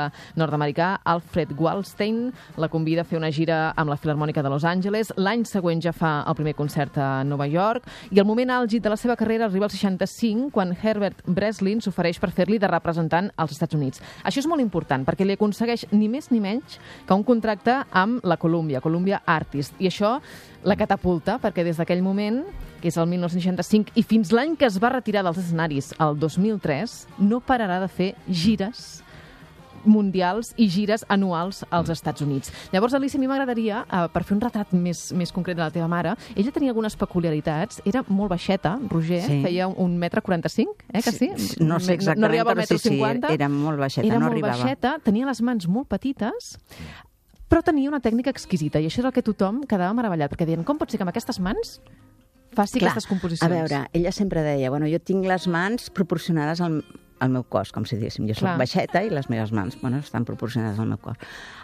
nord-americà, 0.40 0.94
Alfred 1.04 1.52
Wallstein, 1.58 2.25
la 2.56 2.70
convida 2.72 3.04
a 3.04 3.08
fer 3.08 3.20
una 3.20 3.30
gira 3.30 3.61
amb 3.76 3.92
la 3.92 4.00
Filarmònica 4.00 4.42
de 4.42 4.54
Los 4.54 4.64
Angeles. 4.64 5.12
L'any 5.20 5.44
següent 5.44 5.84
ja 5.84 5.92
fa 5.92 6.14
el 6.25 6.38
primer 6.40 6.56
concert 6.56 6.96
a 6.96 7.11
Nova 7.28 7.44
York, 7.44 7.84
i 8.08 8.25
el 8.25 8.28
moment 8.28 8.56
àlgid 8.56 8.80
de 8.80 8.94
la 8.94 9.00
seva 9.00 9.18
carrera 9.20 9.50
arriba 9.50 9.68
al 9.68 9.76
65, 9.76 10.49
quan 10.56 10.72
Herbert 10.72 11.20
Breslin 11.26 11.84
s'ofereix 11.84 12.22
per 12.22 12.32
fer-li 12.32 12.56
de 12.62 12.72
representant 12.72 13.28
als 13.37 13.52
Estats 13.58 13.76
Units. 13.76 13.82
Això 14.23 14.43
és 14.43 14.49
molt 14.51 14.62
important, 14.62 15.05
perquè 15.07 15.27
li 15.27 15.37
aconsegueix 15.37 15.87
ni 15.93 16.09
més 16.12 16.31
ni 16.31 16.41
menys 16.41 16.79
que 17.07 17.15
un 17.15 17.25
contracte 17.27 17.81
amb 17.91 18.25
la 18.25 18.39
Columbia, 18.41 18.81
Columbia 18.81 19.23
Artist. 19.27 19.75
I 19.83 19.91
això 19.91 20.19
la 20.62 20.79
catapulta, 20.79 21.39
perquè 21.43 21.65
des 21.67 21.81
d'aquell 21.81 22.03
moment, 22.03 22.43
que 22.83 22.91
és 22.91 22.99
el 22.99 23.09
1965, 23.11 23.95
i 23.99 24.03
fins 24.07 24.33
l'any 24.35 24.57
que 24.59 24.67
es 24.67 24.79
va 24.83 24.93
retirar 24.95 25.23
dels 25.27 25.39
escenaris, 25.43 25.93
el 26.03 26.19
2003, 26.19 26.99
no 27.23 27.43
pararà 27.43 27.81
de 27.83 27.91
fer 27.91 28.12
gires 28.29 29.03
mundials 29.85 30.53
i 30.57 30.69
gires 30.69 31.05
anuals 31.09 31.65
als 31.71 31.89
Estats 31.91 32.21
Units. 32.23 32.53
Llavors, 32.73 32.95
Alicia, 32.95 33.19
a 33.19 33.21
mi 33.21 33.29
m'agradaria, 33.29 33.85
eh, 33.91 34.09
per 34.12 34.25
fer 34.25 34.35
un 34.37 34.41
retrat 34.41 34.73
més, 34.73 35.12
més 35.12 35.33
concret 35.33 35.57
de 35.57 35.62
la 35.62 35.71
teva 35.71 35.89
mare, 35.89 36.15
ella 36.35 36.53
tenia 36.53 36.71
algunes 36.71 36.97
peculiaritats, 36.97 37.83
era 37.85 38.05
molt 38.09 38.31
baixeta, 38.31 38.79
Roger, 38.91 39.23
Sí. 39.23 39.43
feia 39.43 39.69
un 39.69 39.97
metre 39.99 40.21
45, 40.23 40.77
eh, 40.93 41.03
que 41.03 41.12
sí? 41.12 41.31
No 41.61 41.81
sé 41.81 41.95
exactament, 41.95 42.21
no 42.21 42.27
arribava 42.27 42.53
però 42.55 42.67
sí, 42.67 42.75
metro 42.75 42.79
sí, 42.79 42.89
50. 42.91 43.33
era 43.33 43.49
molt 43.49 43.79
baixeta, 43.79 44.07
era 44.07 44.19
no 44.19 44.27
molt 44.27 44.33
arribava. 44.33 44.57
baixeta, 44.62 44.99
tenia 45.03 45.27
les 45.27 45.43
mans 45.43 45.69
molt 45.69 45.89
petites, 45.89 46.59
però 47.49 47.62
tenia 47.62 47.89
una 47.91 48.01
tècnica 48.01 48.31
exquisita, 48.31 48.81
i 48.81 48.87
això 48.89 49.01
és 49.01 49.05
el 49.05 49.12
que 49.12 49.23
tothom 49.23 49.62
quedava 49.69 49.93
meravellat, 49.93 50.31
perquè 50.33 50.47
deien, 50.47 50.65
com 50.65 50.79
pot 50.79 50.91
ser 50.91 50.99
que 50.99 51.05
amb 51.05 51.11
aquestes 51.12 51.39
mans 51.41 51.81
faci 52.53 52.79
Clar, 52.79 52.91
aquestes 52.93 53.07
composicions? 53.09 53.43
A 53.43 53.49
veure, 53.53 53.89
ella 53.93 54.12
sempre 54.12 54.43
deia, 54.43 54.71
bueno, 54.71 54.87
jo 54.87 54.99
tinc 55.01 55.25
les 55.27 55.47
mans 55.49 55.91
proporcionades 55.91 56.61
al, 56.61 56.83
al 57.23 57.31
meu 57.31 57.45
cos, 57.47 57.71
com 57.73 57.87
si 57.87 57.97
diguéssim. 57.99 58.26
Jo 58.26 58.37
soc 58.38 58.59
baixeta 58.59 59.05
i 59.07 59.11
les 59.12 59.29
meves 59.31 59.52
mans 59.55 59.79
bueno, 59.81 60.00
estan 60.02 60.26
proporcionades 60.29 60.81
al 60.83 60.91
meu 60.91 60.99
cos. 61.02 61.21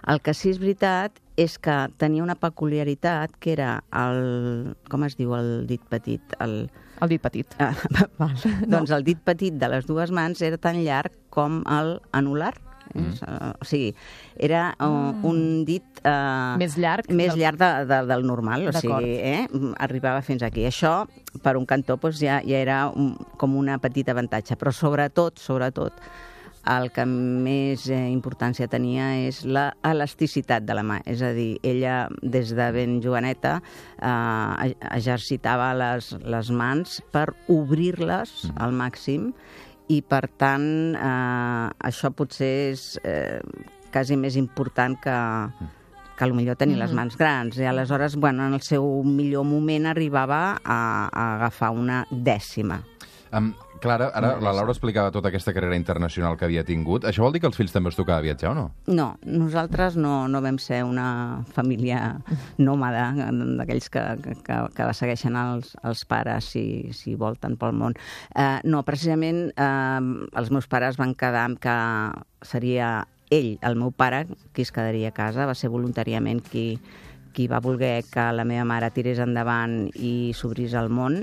El 0.07 0.23
que 0.23 0.35
sí 0.37 0.53
és 0.55 0.61
veritat 0.63 1.19
és 1.39 1.59
que 1.63 1.77
tenia 1.99 2.23
una 2.23 2.39
peculiaritat 2.39 3.35
que 3.43 3.55
era 3.57 3.73
el... 3.95 4.77
com 4.91 5.07
es 5.07 5.19
diu 5.19 5.35
el 5.39 5.67
dit 5.71 5.83
petit? 5.91 6.39
El, 6.43 6.69
El 7.01 7.13
dit 7.15 7.23
petit. 7.23 7.59
Ah, 7.63 7.75
val. 8.21 8.35
Doncs 8.73 8.95
el 8.95 9.05
dit 9.07 9.21
petit 9.23 9.55
de 9.55 9.71
les 9.71 9.87
dues 9.87 10.15
mans 10.15 10.43
era 10.43 10.59
tan 10.59 10.81
llarg 10.83 11.15
com 11.35 11.61
el 11.71 11.99
anular. 12.13 12.55
Mm. 12.95 13.13
O 13.61 13.69
sigui, 13.69 13.93
era 14.37 14.71
uh, 14.81 15.13
un 15.29 15.65
dit... 15.69 15.85
Uh, 16.05 16.57
Més 16.61 16.79
llarg 16.81 17.11
Més 17.11 17.35
del- 17.35 17.43
llarg 17.43 17.61
de, 17.61 17.71
de, 17.91 18.01
del 18.09 18.25
normal, 18.27 18.69
o 18.71 18.75
sigui, 18.77 19.17
eh? 19.19 19.45
arribava 19.79 20.23
fins 20.27 20.43
aquí. 20.47 20.65
Això, 20.69 21.03
per 21.45 21.57
un 21.59 21.67
cantó, 21.69 21.99
doncs, 22.01 22.23
ja, 22.23 22.41
ja 22.47 22.63
era 22.63 22.81
un, 22.89 23.15
com 23.37 23.57
una 23.59 23.79
petita 23.83 24.15
avantatge, 24.17 24.57
però 24.61 24.73
sobretot, 24.75 25.39
sobretot, 25.43 26.03
el 26.69 26.91
que 26.93 27.05
més 27.09 27.87
eh, 27.89 27.99
importància 28.13 28.67
tenia 28.69 29.07
és 29.25 29.41
la 29.49 29.71
elasticitat 29.89 30.67
de 30.69 30.75
la 30.77 30.83
mà. 30.85 30.99
És 31.09 31.23
a 31.25 31.31
dir, 31.33 31.55
ella, 31.65 32.09
des 32.21 32.53
de 32.57 32.67
ben 32.75 32.99
joveneta, 33.05 33.55
eh, 33.97 34.75
exercitava 34.91 35.71
les, 35.79 36.11
les 36.29 36.51
mans 36.53 36.99
per 37.15 37.31
obrir-les 37.49 38.51
al 38.61 38.77
màxim 38.77 39.33
i, 39.89 40.03
per 40.05 40.27
tant, 40.41 40.69
eh, 40.95 41.67
això 41.89 42.13
potser 42.15 42.53
és 42.73 42.85
eh, 43.03 43.41
quasi 43.93 44.19
més 44.21 44.37
important 44.37 44.97
que, 45.01 45.17
que 46.19 46.29
millor 46.37 46.59
tenir 46.61 46.77
les 46.81 46.93
mans 46.97 47.17
grans. 47.17 47.57
I 47.59 47.69
aleshores, 47.71 48.19
bueno, 48.21 48.47
en 48.47 48.59
el 48.59 48.65
seu 48.67 48.85
millor 49.05 49.47
moment 49.49 49.89
arribava 49.89 50.59
a, 50.61 50.81
a 51.09 51.25
agafar 51.39 51.73
una 51.73 52.03
dècima. 52.11 52.83
Um, 53.33 53.53
Clara, 53.81 54.11
ara 54.15 54.35
la 54.43 54.53
Laura 54.53 54.73
explicava 54.75 55.13
tota 55.15 55.31
aquesta 55.31 55.53
carrera 55.57 55.77
internacional 55.79 56.37
que 56.39 56.47
havia 56.47 56.65
tingut. 56.67 57.07
Això 57.09 57.25
vol 57.25 57.35
dir 57.35 57.43
que 57.43 57.49
els 57.51 57.59
fills 57.59 57.75
també 57.75 57.93
us 57.93 57.99
tocava 57.99 58.25
viatjar 58.25 58.53
o 58.53 58.57
no? 58.57 58.65
No, 58.87 59.09
nosaltres 59.25 59.97
no, 60.01 60.27
no 60.29 60.43
vam 60.45 60.59
ser 60.63 60.83
una 60.87 61.45
família 61.55 62.01
nòmada, 62.59 63.11
d'aquells 63.61 63.91
que, 63.95 64.05
que, 64.47 64.59
que, 64.77 64.89
segueixen 64.99 65.39
els, 65.39 65.75
els 65.87 66.05
pares 66.09 66.53
si, 66.55 66.65
si 66.97 67.17
volten 67.19 67.59
pel 67.61 67.77
món. 67.77 67.97
Eh, 68.35 68.59
no, 68.65 68.83
precisament 68.87 69.49
eh, 69.55 70.01
els 70.41 70.53
meus 70.55 70.69
pares 70.71 70.99
van 71.01 71.15
quedar 71.19 71.47
amb 71.49 71.63
que 71.63 71.79
seria 72.47 73.07
ell, 73.31 73.57
el 73.63 73.77
meu 73.77 73.93
pare, 73.93 74.25
qui 74.55 74.65
es 74.65 74.73
quedaria 74.73 75.13
a 75.13 75.17
casa, 75.17 75.47
va 75.49 75.57
ser 75.59 75.71
voluntàriament 75.73 76.41
qui, 76.45 76.79
qui 77.37 77.49
va 77.49 77.61
voler 77.63 78.03
que 78.11 78.31
la 78.35 78.47
meva 78.49 78.65
mare 78.69 78.91
tirés 78.95 79.21
endavant 79.23 79.85
i 79.95 80.33
s'obrís 80.35 80.75
al 80.79 80.89
món 80.91 81.21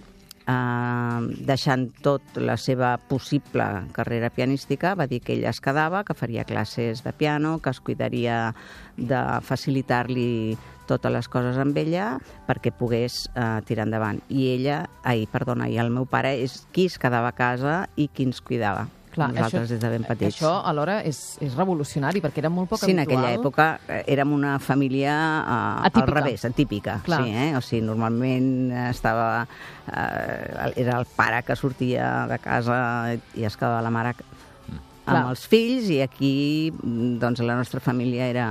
eh, 0.48 1.20
deixant 1.48 1.90
tot 2.06 2.38
la 2.38 2.58
seva 2.58 2.96
possible 3.10 3.66
carrera 3.96 4.30
pianística, 4.30 4.96
va 4.96 5.08
dir 5.08 5.22
que 5.22 5.34
ella 5.34 5.52
es 5.52 5.62
quedava, 5.62 6.04
que 6.04 6.18
faria 6.18 6.46
classes 6.46 7.04
de 7.04 7.14
piano, 7.14 7.60
que 7.60 7.74
es 7.74 7.82
cuidaria 7.82 8.54
de 8.98 9.22
facilitar-li 9.42 10.58
totes 10.86 11.12
les 11.12 11.28
coses 11.32 11.58
amb 11.58 11.78
ella 11.82 12.16
perquè 12.46 12.72
pogués 12.76 13.26
eh, 13.34 13.62
tirar 13.66 13.88
endavant. 13.88 14.22
I 14.30 14.52
ella, 14.54 14.84
ai, 15.04 15.26
perdona, 15.32 15.70
i 15.70 15.80
el 15.82 15.90
meu 15.94 16.06
pare 16.06 16.36
és 16.44 16.62
qui 16.76 16.88
es 16.92 17.00
quedava 17.02 17.34
a 17.34 17.38
casa 17.38 17.86
i 17.98 18.08
qui 18.08 18.30
ens 18.30 18.42
cuidava. 18.42 18.86
Clar, 19.16 19.30
Nosaltres 19.32 19.70
des 19.72 19.80
de 19.80 19.90
ben 19.90 20.04
petits. 20.04 20.36
Això 20.36 20.52
alhora 20.68 20.98
és, 21.08 21.38
és 21.42 21.54
revolucionari, 21.56 22.20
perquè 22.22 22.44
era 22.44 22.50
molt 22.52 22.68
poc 22.70 22.82
Sí, 22.84 22.92
en 22.92 23.00
habitual. 23.00 23.24
aquella 23.24 23.40
època 23.40 23.68
eh, 23.88 24.02
érem 24.12 24.34
una 24.36 24.58
família 24.60 25.14
uh, 25.42 25.86
Atípica. 25.88 26.04
al 26.04 26.12
revés, 26.12 26.46
atípica. 26.46 26.98
Clar. 27.06 27.24
Sí, 27.24 27.32
eh? 27.32 27.50
O 27.56 27.62
sigui, 27.64 27.82
normalment 27.88 28.72
estava... 28.90 29.48
Uh, 29.88 30.72
era 30.76 31.00
el 31.00 31.06
pare 31.16 31.44
que 31.48 31.56
sortia 31.56 32.26
de 32.28 32.40
casa 32.44 32.78
i 33.38 33.46
es 33.48 33.56
quedava 33.56 33.82
la 33.86 33.92
mare 33.94 34.16
amb 35.06 35.06
Clar. 35.06 35.30
els 35.30 35.44
fills 35.48 35.88
i 35.94 36.00
aquí 36.02 36.74
doncs, 36.82 37.40
la 37.46 37.56
nostra 37.60 37.80
família 37.80 38.26
era 38.26 38.48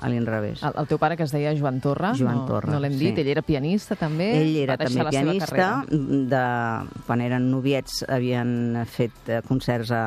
a 0.00 0.10
l'inrevés. 0.10 0.62
El, 0.62 0.74
el 0.82 0.88
teu 0.90 0.98
pare, 1.00 1.16
que 1.16 1.26
es 1.26 1.32
deia 1.34 1.54
Joan 1.56 1.80
Torra, 1.84 2.12
Joan 2.18 2.42
no, 2.42 2.46
Torra, 2.48 2.72
no 2.74 2.80
l'hem 2.82 2.96
dit, 2.98 3.14
sí. 3.14 3.22
ell 3.22 3.32
era 3.34 3.44
pianista 3.46 3.96
també. 3.98 4.30
Ell 4.40 4.56
era 4.64 4.78
també 4.80 5.06
pianista. 5.10 5.68
De, 5.88 6.44
quan 7.06 7.24
eren 7.24 7.50
noviets 7.52 8.02
havien 8.08 8.84
fet 8.90 9.30
eh, 9.30 9.42
concerts 9.46 9.92
a, 9.94 10.04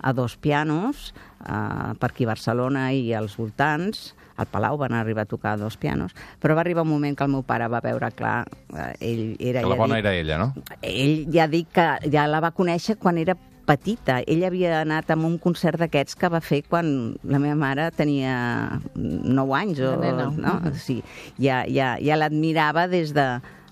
a 0.00 0.14
dos 0.16 0.36
pianos, 0.40 1.10
eh, 1.44 1.92
per 2.00 2.10
aquí 2.10 2.26
a 2.26 2.32
Barcelona 2.34 2.90
i 2.96 3.12
als 3.14 3.38
voltants. 3.40 4.10
Al 4.40 4.48
Palau 4.48 4.78
van 4.80 4.94
arribar 4.96 5.26
a 5.26 5.28
tocar 5.28 5.58
dos 5.60 5.74
pianos, 5.76 6.14
però 6.40 6.54
va 6.56 6.62
arribar 6.62 6.80
un 6.86 6.88
moment 6.88 7.12
que 7.12 7.26
el 7.26 7.28
meu 7.28 7.42
pare 7.44 7.66
va 7.68 7.82
veure 7.84 8.08
clar, 8.16 8.46
eh, 8.72 8.94
ell 9.04 9.24
era... 9.36 9.60
Que 9.60 9.68
la 9.68 9.76
ja 9.76 9.82
bona 9.82 9.98
dic, 9.98 10.06
era 10.06 10.14
ella, 10.16 10.38
no? 10.40 10.78
ell 10.80 11.26
ja 11.34 11.44
dic 11.52 11.68
que 11.76 11.84
ja 12.08 12.24
la 12.24 12.40
va 12.40 12.54
conèixer 12.56 12.96
quan 12.96 13.20
era 13.20 13.36
petita. 13.70 14.18
Ell 14.26 14.42
havia 14.48 14.80
anat 14.82 15.12
a 15.14 15.18
un 15.18 15.38
concert 15.42 15.78
d'aquests 15.80 16.18
que 16.18 16.30
va 16.32 16.42
fer 16.42 16.62
quan 16.66 16.90
la 17.22 17.38
meva 17.42 17.56
mare 17.58 17.88
tenia 17.96 18.80
9 18.96 19.56
anys. 19.62 19.80
O, 19.86 19.94
De 19.94 20.10
nena. 20.10 20.28
no? 20.34 20.58
Mhm. 20.60 20.74
sí, 20.74 21.00
ja, 21.38 21.62
ja, 21.70 21.94
ja 22.02 22.18
l'admirava 22.18 22.88
des 22.90 23.14
de, 23.14 23.28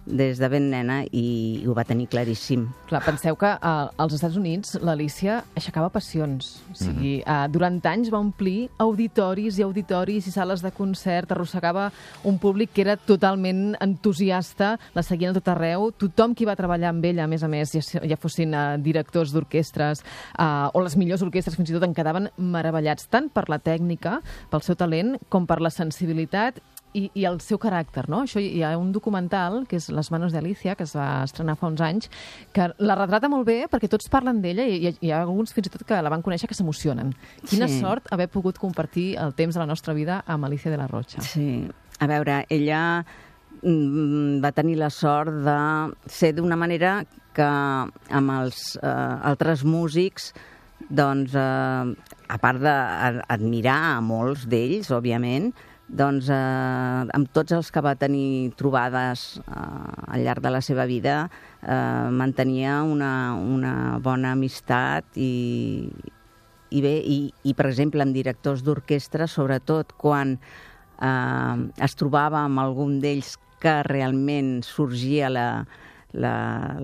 des 0.09 0.39
de 0.41 0.49
ben 0.49 0.71
nena 0.73 1.03
i, 1.13 1.65
ho 1.69 1.75
va 1.77 1.85
tenir 1.87 2.09
claríssim. 2.11 2.67
Clar, 2.89 3.01
penseu 3.05 3.37
que 3.39 3.51
uh, 3.55 3.89
als 4.01 4.17
Estats 4.17 4.39
Units 4.41 4.77
l'Alicia 4.83 5.43
aixecava 5.59 5.91
passions. 5.93 6.57
O 6.73 6.77
sigui, 6.79 7.19
uh, 7.23 7.47
durant 7.53 7.79
anys 7.91 8.11
va 8.13 8.21
omplir 8.23 8.69
auditoris 8.83 9.59
i 9.59 9.67
auditoris 9.67 10.29
i 10.29 10.33
sales 10.35 10.65
de 10.65 10.73
concert, 10.75 11.33
arrossegava 11.33 11.89
un 12.29 12.39
públic 12.41 12.73
que 12.75 12.85
era 12.87 12.97
totalment 12.97 13.77
entusiasta, 13.85 14.77
la 14.97 15.05
seguien 15.07 15.35
a 15.35 15.39
tot 15.39 15.53
arreu. 15.53 15.91
Tothom 16.01 16.35
qui 16.35 16.49
va 16.49 16.57
treballar 16.59 16.93
amb 16.93 17.05
ella, 17.05 17.27
a 17.29 17.31
més 17.31 17.45
a 17.45 17.53
més, 17.53 17.75
ja, 17.77 18.03
ja 18.15 18.21
fossin 18.21 18.57
uh, 18.57 18.79
directors 18.81 19.35
d'orquestres 19.37 20.03
uh, 20.39 20.73
o 20.73 20.83
les 20.85 20.97
millors 20.99 21.25
orquestres, 21.27 21.59
fins 21.59 21.71
i 21.71 21.77
tot 21.77 21.87
en 21.87 21.97
quedaven 21.97 22.31
meravellats, 22.39 23.09
tant 23.13 23.29
per 23.33 23.49
la 23.53 23.61
tècnica, 23.63 24.19
pel 24.51 24.65
seu 24.65 24.79
talent, 24.79 25.17
com 25.29 25.47
per 25.49 25.61
la 25.65 25.73
sensibilitat 25.75 26.63
i, 26.95 27.11
i 27.15 27.25
el 27.29 27.41
seu 27.45 27.59
caràcter, 27.61 28.07
no? 28.09 28.23
Això 28.25 28.41
hi 28.41 28.63
ha 28.65 28.71
un 28.79 28.93
documental, 28.93 29.67
que 29.69 29.77
és 29.77 29.89
Les 29.93 30.11
manos 30.11 30.33
de 30.33 30.39
Alicia, 30.39 30.75
que 30.75 30.85
es 30.85 30.95
va 30.97 31.25
estrenar 31.25 31.57
fa 31.61 31.67
uns 31.69 31.81
anys, 31.85 32.09
que 32.53 32.71
la 32.79 32.97
retrata 32.97 33.29
molt 33.29 33.47
bé 33.47 33.67
perquè 33.71 33.89
tots 33.93 34.09
parlen 34.09 34.41
d'ella 34.43 34.65
i 34.67 34.89
ha, 34.89 34.93
hi 35.01 35.11
ha 35.13 35.21
alguns 35.23 35.53
fins 35.53 35.69
i 35.69 35.71
tot 35.75 35.85
que 35.87 36.01
la 36.03 36.11
van 36.13 36.23
conèixer 36.23 36.49
que 36.49 36.55
s'emocionen. 36.57 37.13
Quina 37.49 37.69
Sí. 37.69 37.81
sort 37.81 38.09
haver 38.11 38.29
pogut 38.29 38.59
compartir 38.59 39.17
el 39.21 39.35
temps 39.35 39.55
de 39.55 39.61
la 39.61 39.67
nostra 39.67 39.95
vida 39.95 40.23
amb 40.27 40.45
Alicia 40.49 40.71
de 40.71 40.77
la 40.79 40.87
Rocha. 40.89 41.21
Sí. 41.21 41.69
A 42.01 42.07
veure, 42.07 42.45
ella 42.49 43.05
mm, 43.63 44.41
va 44.45 44.53
tenir 44.53 44.77
la 44.79 44.91
sort 44.91 45.33
de 45.45 45.59
ser 46.07 46.33
d'una 46.37 46.57
manera 46.57 47.05
que 47.35 47.43
amb 47.47 48.31
els 48.41 48.77
eh, 48.83 48.87
altres 48.89 49.65
músics 49.65 50.33
doncs, 50.89 51.35
eh, 51.35 51.95
a 52.29 52.39
part 52.39 52.61
d'admirar 52.63 53.97
a 53.97 54.01
molts 54.05 54.47
d'ells, 54.49 54.91
òbviament, 54.95 55.51
doncs 55.89 56.29
eh, 56.29 57.03
amb 57.17 57.31
tots 57.33 57.55
els 57.57 57.71
que 57.73 57.83
va 57.85 57.95
tenir 57.97 58.53
trobades 58.61 59.41
eh, 59.41 60.13
al 60.13 60.25
llarg 60.25 60.45
de 60.45 60.53
la 60.53 60.61
seva 60.65 60.85
vida 60.89 61.17
eh, 61.63 62.09
mantenia 62.13 62.83
una, 62.85 63.35
una 63.35 63.75
bona 64.05 64.35
amistat 64.37 65.17
i, 65.17 65.89
i 66.71 66.85
bé, 66.85 66.95
i, 67.01 67.19
i 67.43 67.57
per 67.57 67.71
exemple 67.71 68.05
amb 68.05 68.17
directors 68.17 68.63
d'orquestra, 68.67 69.27
sobretot 69.27 69.97
quan 69.97 70.37
eh, 70.37 71.57
es 71.85 71.97
trobava 71.97 72.45
amb 72.45 72.61
algun 72.65 72.99
d'ells 73.01 73.37
que 73.59 73.81
realment 73.89 74.59
sorgia 74.63 75.31
la, 75.33 75.49
la, 76.13 76.35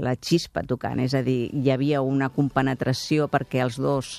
la 0.00 0.14
xispa 0.16 0.64
tocant, 0.66 0.98
és 1.04 1.14
a 1.14 1.22
dir, 1.22 1.50
hi 1.52 1.70
havia 1.70 2.02
una 2.02 2.30
compenetració 2.32 3.28
perquè 3.30 3.62
els 3.62 3.78
dos 3.78 4.18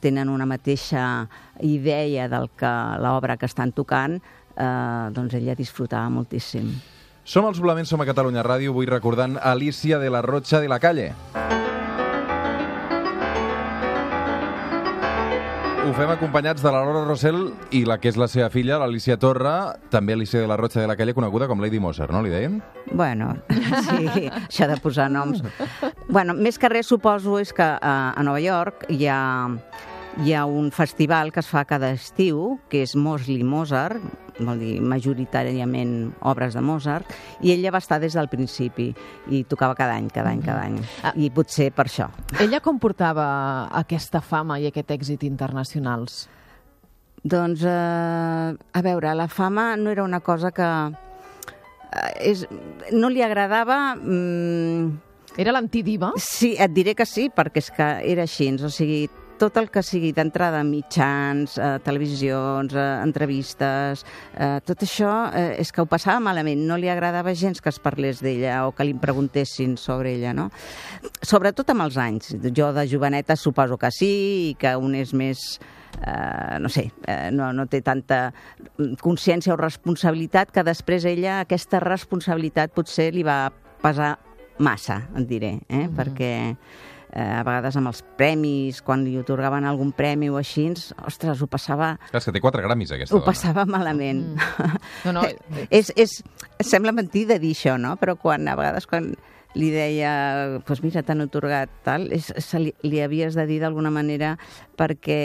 tenen 0.00 0.28
una 0.28 0.46
mateixa 0.46 1.28
idea 1.60 2.28
del 2.28 2.50
que 2.56 2.72
l'obra 3.02 3.36
que 3.36 3.46
estan 3.46 3.72
tocant, 3.72 4.18
eh, 4.56 5.08
doncs 5.14 5.34
ella 5.34 5.56
disfrutava 5.58 6.08
moltíssim. 6.12 6.72
Som 7.24 7.46
els 7.46 7.60
Volaments, 7.62 7.88
som 7.88 8.00
a 8.02 8.06
Catalunya 8.08 8.42
Ràdio, 8.42 8.74
avui 8.74 8.86
recordant 8.86 9.38
Alicia 9.38 9.98
de 10.02 10.10
la 10.10 10.22
Rocha 10.22 10.60
de 10.60 10.68
la 10.68 10.80
Calle. 10.82 11.12
Ho 15.82 15.90
fem 15.96 16.10
acompanyats 16.12 16.62
de 16.62 16.70
la 16.70 16.78
Laura 16.84 17.00
Rossell 17.02 17.40
i 17.74 17.80
la 17.82 17.96
que 17.98 18.06
és 18.12 18.16
la 18.20 18.28
seva 18.30 18.46
filla, 18.54 18.76
l'Alicia 18.78 19.16
Torra, 19.18 19.74
també 19.90 20.14
Alicia 20.14 20.38
de 20.38 20.46
la 20.46 20.54
Rocha 20.56 20.78
de 20.78 20.86
la 20.86 20.94
Calle, 20.94 21.14
coneguda 21.16 21.48
com 21.50 21.58
Lady 21.58 21.80
Mozart, 21.82 22.14
no 22.14 22.20
li 22.22 22.30
deien? 22.30 22.60
Bueno, 22.92 23.32
sí, 23.88 24.28
això 24.30 24.68
de 24.70 24.76
posar 24.78 25.08
noms. 25.10 25.42
Bueno, 26.06 26.36
més 26.38 26.60
que 26.62 26.70
res 26.70 26.86
suposo 26.86 27.40
és 27.42 27.50
que 27.56 27.66
eh, 27.66 27.80
a 27.82 28.22
Nova 28.22 28.38
York 28.44 28.86
hi 28.94 29.08
ha, 29.10 29.18
hi 30.20 30.34
ha 30.34 30.44
un 30.44 30.70
festival 30.72 31.32
que 31.32 31.40
es 31.40 31.48
fa 31.48 31.64
cada 31.64 31.90
estiu, 31.96 32.58
que 32.68 32.82
és 32.84 32.92
Mosley 32.96 33.42
Mozart, 33.46 34.02
vol 34.42 34.60
dir 34.60 34.74
majoritàriament 34.84 36.12
obres 36.28 36.56
de 36.56 36.62
Mozart, 36.64 37.08
i 37.40 37.52
ella 37.54 37.72
va 37.72 37.80
estar 37.80 37.98
des 38.02 38.16
del 38.16 38.28
principi 38.32 38.90
i 39.32 39.42
tocava 39.48 39.76
cada 39.78 39.96
any, 39.96 40.10
cada 40.12 40.32
any, 40.32 40.42
cada 40.44 40.66
any. 40.66 40.78
I 41.16 41.30
potser 41.32 41.70
per 41.72 41.86
això. 41.88 42.10
Ella 42.42 42.60
com 42.60 42.80
portava 42.82 43.68
aquesta 43.82 44.20
fama 44.20 44.58
i 44.60 44.68
aquest 44.68 44.92
èxit 44.92 45.24
internacionals? 45.28 46.26
Doncs, 47.22 47.62
eh, 47.64 47.70
a 47.70 48.82
veure, 48.82 49.14
la 49.14 49.28
fama 49.28 49.76
no 49.76 49.90
era 49.90 50.04
una 50.04 50.20
cosa 50.20 50.50
que... 50.50 50.68
Eh, 51.92 52.12
és, 52.32 52.44
no 52.92 53.08
li 53.08 53.22
agradava... 53.22 53.94
Mm, 53.96 54.92
Era 55.40 55.52
l'antidiva? 55.54 56.10
Sí, 56.20 56.50
et 56.60 56.72
diré 56.76 56.92
que 56.92 57.06
sí, 57.08 57.30
perquè 57.32 57.62
és 57.62 57.70
que 57.72 57.86
era 58.12 58.26
així. 58.26 58.50
O 58.60 58.68
sigui, 58.68 59.06
tot 59.42 59.56
el 59.58 59.70
que 59.74 59.82
sigui 59.82 60.12
d'entrada 60.14 60.60
mitjans, 60.62 61.56
eh, 61.58 61.78
televisions, 61.82 62.74
eh, 62.78 62.86
entrevistes, 63.02 64.04
eh, 64.38 64.60
tot 64.62 64.84
això 64.86 65.10
eh, 65.34 65.56
és 65.58 65.72
que 65.74 65.82
ho 65.82 65.88
passava 65.90 66.20
malament. 66.22 66.62
No 66.68 66.78
li 66.78 66.90
agradava 66.92 67.34
gens 67.34 67.60
que 67.60 67.72
es 67.72 67.80
parlés 67.82 68.22
d'ella 68.22 68.68
o 68.68 68.72
que 68.76 68.86
li 68.86 68.94
preguntessin 68.94 69.74
sobre 69.76 70.14
ella, 70.14 70.32
no? 70.36 70.50
Sobretot 71.26 71.74
amb 71.74 71.88
els 71.88 71.98
anys. 71.98 72.36
Jo 72.54 72.70
de 72.72 72.86
joveneta 72.86 73.34
suposo 73.36 73.78
que 73.78 73.90
sí 73.90 74.12
i 74.52 74.54
que 74.58 74.76
un 74.78 74.94
és 74.94 75.12
més 75.12 75.42
eh, 76.06 76.58
no 76.60 76.68
sé, 76.68 76.92
eh, 77.06 77.30
no, 77.32 77.52
no 77.52 77.66
té 77.66 77.82
tanta 77.82 78.32
consciència 79.02 79.54
o 79.54 79.58
responsabilitat 79.58 80.54
que 80.54 80.62
després 80.62 81.04
ella 81.08 81.40
aquesta 81.42 81.82
responsabilitat 81.82 82.72
potser 82.74 83.10
li 83.14 83.26
va 83.26 83.50
pesar 83.82 84.14
massa, 84.62 85.02
et 85.18 85.26
diré, 85.26 85.56
eh? 85.66 85.88
perquè 85.90 86.32
eh, 87.12 87.38
a 87.38 87.42
vegades 87.46 87.76
amb 87.78 87.90
els 87.92 88.00
premis, 88.18 88.80
quan 88.84 89.04
li 89.04 89.14
otorgaven 89.20 89.66
algun 89.68 89.92
premi 89.96 90.30
o 90.32 90.38
així, 90.40 90.68
ostres, 91.06 91.42
ho 91.42 91.48
passava, 91.50 91.94
Clar, 92.08 92.22
és 92.22 92.28
que 92.28 92.34
té 92.34 92.42
quatre 92.42 92.64
gramis, 92.64 92.94
aquesta 92.94 93.16
ho 93.16 93.20
dona. 93.20 93.28
passava 93.28 93.66
malament. 93.68 94.24
No, 95.06 95.12
no, 95.16 95.22
és, 95.74 95.90
és, 95.98 96.12
sembla 96.62 96.92
mentir 96.94 97.24
de 97.28 97.38
dir 97.42 97.52
això, 97.56 97.74
no? 97.80 97.94
Però 98.00 98.14
quan, 98.20 98.46
a 98.48 98.54
vegades, 98.58 98.86
quan 98.88 99.10
li 99.58 99.68
deia, 99.72 100.12
doncs 100.54 100.66
pues 100.68 100.82
mira, 100.84 101.02
t'han 101.04 101.24
otorgat 101.26 101.72
tal, 101.84 102.06
és, 102.14 102.30
se 102.44 102.60
li, 102.60 102.72
li 102.86 103.02
havies 103.04 103.36
de 103.36 103.44
dir 103.48 103.58
d'alguna 103.62 103.92
manera 103.92 104.36
perquè, 104.78 105.20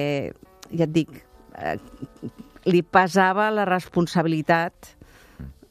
ja 0.74 0.88
et 0.88 0.94
dic, 0.96 1.14
eh, 1.62 1.78
li 2.68 2.82
pesava 2.84 3.48
la 3.54 3.68
responsabilitat 3.70 4.97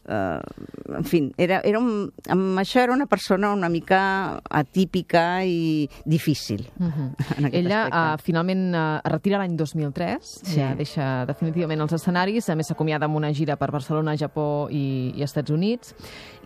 eh, 0.08 0.40
en 0.96 1.04
fi, 1.04 1.20
era, 1.36 1.60
era 1.66 1.78
un, 1.82 2.08
amb 2.30 2.58
això 2.62 2.80
era 2.82 2.94
una 2.94 3.06
persona 3.10 3.52
una 3.52 3.68
mica 3.68 4.40
atípica 4.50 5.44
i 5.44 5.88
difícil. 6.04 6.66
En 7.36 7.44
aquest 7.48 7.58
Ella 7.58 7.80
uh, 7.90 8.18
finalment 8.22 8.70
uh, 8.74 9.00
es 9.04 9.12
retira 9.12 9.38
l'any 9.40 9.56
2003, 9.58 10.30
Sí. 10.46 10.56
ja 10.60 10.70
deixa 10.78 11.24
definitivament 11.28 11.80
els 11.84 11.92
escenaris, 11.96 12.48
a 12.50 12.54
més 12.56 12.68
s'acomiada 12.70 13.06
amb 13.08 13.16
una 13.18 13.32
gira 13.34 13.56
per 13.60 13.70
Barcelona, 13.74 14.14
Japó 14.16 14.68
i, 14.72 15.12
i 15.16 15.24
Estats 15.26 15.50
Units, 15.52 15.94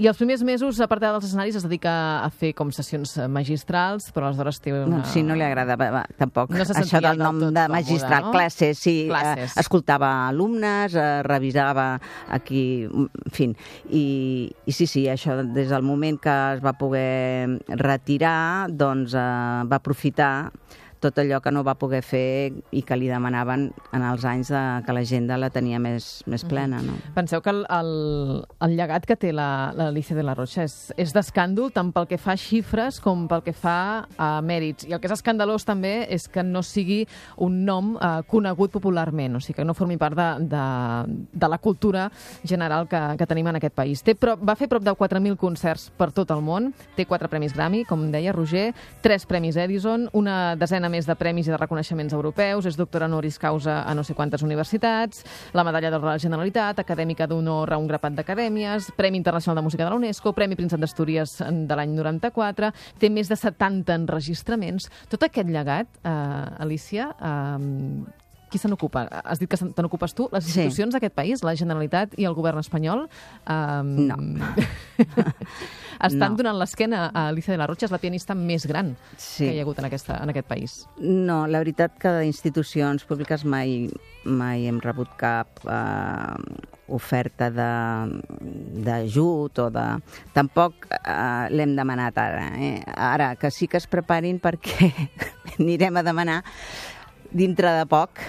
i 0.00 0.08
els 0.08 0.16
primers 0.18 0.42
mesos, 0.46 0.80
a 0.80 0.88
part 0.90 1.02
dels 1.04 1.24
escenaris, 1.28 1.56
es 1.60 1.66
dedica 1.66 1.92
a 2.24 2.30
fer 2.30 2.52
com 2.56 2.70
sessions 2.74 3.16
eh, 3.20 3.28
magistrals, 3.28 4.10
però 4.14 4.30
aleshores 4.30 4.60
té 4.64 4.72
una... 4.72 5.00
No, 5.00 5.04
sí, 5.06 5.22
no 5.26 5.36
li 5.38 5.44
agradava 5.46 5.90
va, 5.94 6.04
tampoc 6.18 6.50
No 6.56 6.64
se 6.64 6.74
això 6.80 7.00
del 7.04 7.20
nom 7.20 7.38
tot 7.40 7.52
de 7.54 7.66
còmode, 7.66 7.74
magistral. 7.76 8.24
no? 8.26 8.32
Classes, 8.34 8.78
sí. 8.80 8.96
Classes. 9.10 9.54
Eh, 9.56 9.60
escoltava 9.60 10.10
alumnes, 10.28 10.94
eh, 10.96 11.22
revisava 11.26 11.92
aquí, 12.28 12.62
en 12.90 13.30
fi. 13.30 13.49
I, 13.90 14.04
I 14.66 14.74
sí, 14.74 14.86
sí, 14.90 15.06
això 15.10 15.40
des 15.42 15.70
del 15.72 15.86
moment 15.86 16.18
que 16.20 16.36
es 16.56 16.62
va 16.64 16.74
poder 16.78 17.60
retirar, 17.80 18.68
doncs 18.70 19.14
eh, 19.14 19.24
va 19.70 19.80
aprofitar 19.80 20.50
tot 21.00 21.16
allò 21.18 21.40
que 21.40 21.50
no 21.50 21.62
va 21.64 21.74
poder 21.80 22.02
fer 22.04 22.52
i 22.76 22.82
que 22.86 22.96
li 22.96 23.08
demanaven 23.08 23.70
en 23.96 24.02
els 24.04 24.24
anys 24.28 24.50
de, 24.52 24.60
que 24.86 24.92
l'agenda 24.92 25.38
la 25.40 25.48
tenia 25.50 25.78
més, 25.80 26.22
més 26.28 26.44
plena, 26.44 26.82
no? 26.84 26.98
Penseu 27.16 27.40
que 27.40 27.50
el, 27.54 27.62
el, 27.72 27.90
el 28.66 28.76
llegat 28.76 29.06
que 29.08 29.16
té 29.16 29.32
la- 29.32 29.72
l'Alicia 29.76 30.16
de 30.16 30.22
la 30.26 30.34
Rocha 30.36 30.64
és, 30.68 30.74
és 31.00 31.14
d'escàndol 31.16 31.72
tant 31.72 31.90
pel 31.96 32.06
que 32.10 32.18
fa 32.20 32.34
a 32.36 32.40
xifres 32.40 33.00
com 33.00 33.24
pel 33.30 33.42
que 33.46 33.54
fa 33.56 34.06
a 34.20 34.28
mèrits. 34.44 34.84
I 34.88 34.92
el 34.92 35.00
que 35.00 35.08
és 35.08 35.16
escandalós 35.16 35.64
també 35.64 36.04
és 36.12 36.28
que 36.28 36.44
no 36.44 36.60
sigui 36.62 37.00
un 37.40 37.64
nom 37.64 37.94
eh, 37.96 38.10
conegut 38.28 38.70
popularment, 38.76 39.36
o 39.36 39.40
sigui 39.40 39.56
que 39.62 39.64
no 39.64 39.74
formi 39.74 39.96
part 39.96 40.18
de, 40.20 40.28
de, 40.52 40.64
de 41.32 41.48
la 41.48 41.58
cultura 41.58 42.10
general 42.44 42.86
que, 42.88 43.00
que 43.16 43.26
tenim 43.30 43.48
en 43.48 43.56
aquest 43.60 43.74
país. 43.74 44.04
Té 44.04 44.14
prop, 44.14 44.44
va 44.44 44.54
fer 44.58 44.68
prop 44.68 44.84
de 44.84 44.92
4.000 44.92 45.38
concerts 45.40 45.88
per 45.96 46.10
tot 46.12 46.30
el 46.36 46.44
món, 46.44 46.70
té 46.96 47.06
quatre 47.08 47.28
premis 47.32 47.56
Grammy, 47.56 47.86
com 47.88 48.08
deia 48.12 48.36
Roger, 48.36 48.68
tres 49.00 49.24
premis 49.24 49.56
Edison, 49.56 50.08
una 50.12 50.54
desena 50.60 50.89
més 50.90 51.06
de 51.08 51.16
premis 51.18 51.48
i 51.48 51.54
de 51.54 51.58
reconeixements 51.60 52.14
europeus, 52.16 52.66
és 52.68 52.78
doctora 52.78 53.08
honoris 53.08 53.38
causa 53.40 53.80
a 53.86 53.94
no 53.96 54.04
sé 54.04 54.16
quantes 54.18 54.44
universitats, 54.46 55.24
la 55.56 55.64
medalla 55.66 55.92
de 55.94 56.00
la 56.02 56.18
Generalitat, 56.20 56.82
acadèmica 56.82 57.28
d'honor 57.30 57.72
a 57.72 57.78
un 57.80 57.88
grapat 57.88 58.18
d'acadèmies, 58.18 58.90
Premi 58.98 59.20
Internacional 59.20 59.60
de 59.60 59.66
Música 59.68 59.84
de 59.84 59.90
la 59.90 60.00
UNESCO, 60.00 60.34
Premi 60.36 60.58
Príncep 60.58 60.80
d'Astúries 60.82 61.38
de 61.40 61.78
l'any 61.78 61.94
94, 61.96 62.72
té 63.00 63.10
més 63.10 63.30
de 63.30 63.38
70 63.38 63.94
enregistraments. 64.02 64.90
Tot 65.08 65.28
aquest 65.28 65.48
llegat, 65.48 65.88
eh, 66.02 66.10
Alicia, 66.66 67.14
eh, 67.20 68.18
qui 68.50 68.58
se 68.58 68.68
n'ocupa? 68.68 69.06
Has 69.24 69.38
dit 69.38 69.48
que 69.48 69.56
te 69.56 69.82
n'ocupes 69.82 70.12
tu? 70.14 70.28
Les 70.32 70.44
Sí. 70.44 70.50
institucions 70.50 70.92
d'aquest 70.92 71.14
país, 71.14 71.42
la 71.46 71.54
Generalitat 71.56 72.18
i 72.18 72.24
el 72.26 72.34
govern 72.34 72.58
espanyol, 72.58 73.08
eh, 73.46 73.82
No. 73.84 74.16
estan 76.00 76.32
No. 76.32 76.36
donant 76.36 76.58
l'esquena 76.58 77.10
a 77.14 77.28
Alicia 77.28 77.52
de 77.52 77.58
la 77.58 77.66
Rocha, 77.66 77.86
és 77.86 77.92
la 77.92 77.98
pianista 77.98 78.34
més 78.34 78.66
gran 78.66 78.96
Sí. 79.16 79.44
que 79.46 79.54
hi 79.54 79.58
ha 79.58 79.62
hagut 79.62 79.78
en, 79.78 79.84
aquesta, 79.86 80.18
en 80.22 80.30
aquest 80.30 80.46
país. 80.48 80.86
No, 80.98 81.46
la 81.46 81.58
veritat 81.58 81.96
que 81.98 82.08
d'institucions 82.20 83.04
públiques 83.04 83.44
mai, 83.44 83.88
mai 84.24 84.66
hem 84.66 84.80
rebut 84.80 85.08
cap 85.16 85.48
eh, 85.64 86.34
oferta 86.88 87.50
d'ajut 88.84 89.58
o 89.58 89.70
de... 89.70 89.84
Tampoc 90.34 90.86
eh, 90.90 91.46
l'hem 91.54 91.76
demanat 91.76 92.18
ara. 92.18 92.48
Eh? 92.58 92.82
Ara, 92.96 93.34
que 93.36 93.50
sí 93.50 93.68
que 93.68 93.76
es 93.78 93.86
preparin 93.90 94.40
perquè 94.42 94.90
anirem 95.60 95.96
a 96.00 96.02
demanar 96.06 96.40
dintre 97.32 97.72
de 97.78 97.86
poc 97.90 98.22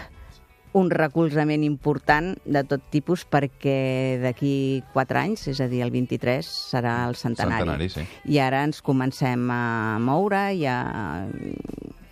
un 0.73 0.89
recolzament 0.89 1.65
important 1.67 2.31
de 2.45 2.61
tot 2.63 2.83
tipus 2.93 3.25
perquè 3.27 4.19
d'aquí 4.21 4.83
4 4.93 5.19
anys, 5.19 5.47
és 5.51 5.59
a 5.59 5.67
dir, 5.67 5.81
el 5.83 5.91
23, 5.91 6.47
serà 6.47 7.01
el 7.09 7.17
centenari. 7.19 7.65
Centenari, 7.65 7.89
sí. 7.91 8.05
I 8.31 8.39
ara 8.39 8.63
ens 8.63 8.79
comencem 8.85 9.49
a 9.51 9.99
moure 9.99 10.45
i 10.55 10.63
a, 10.69 10.77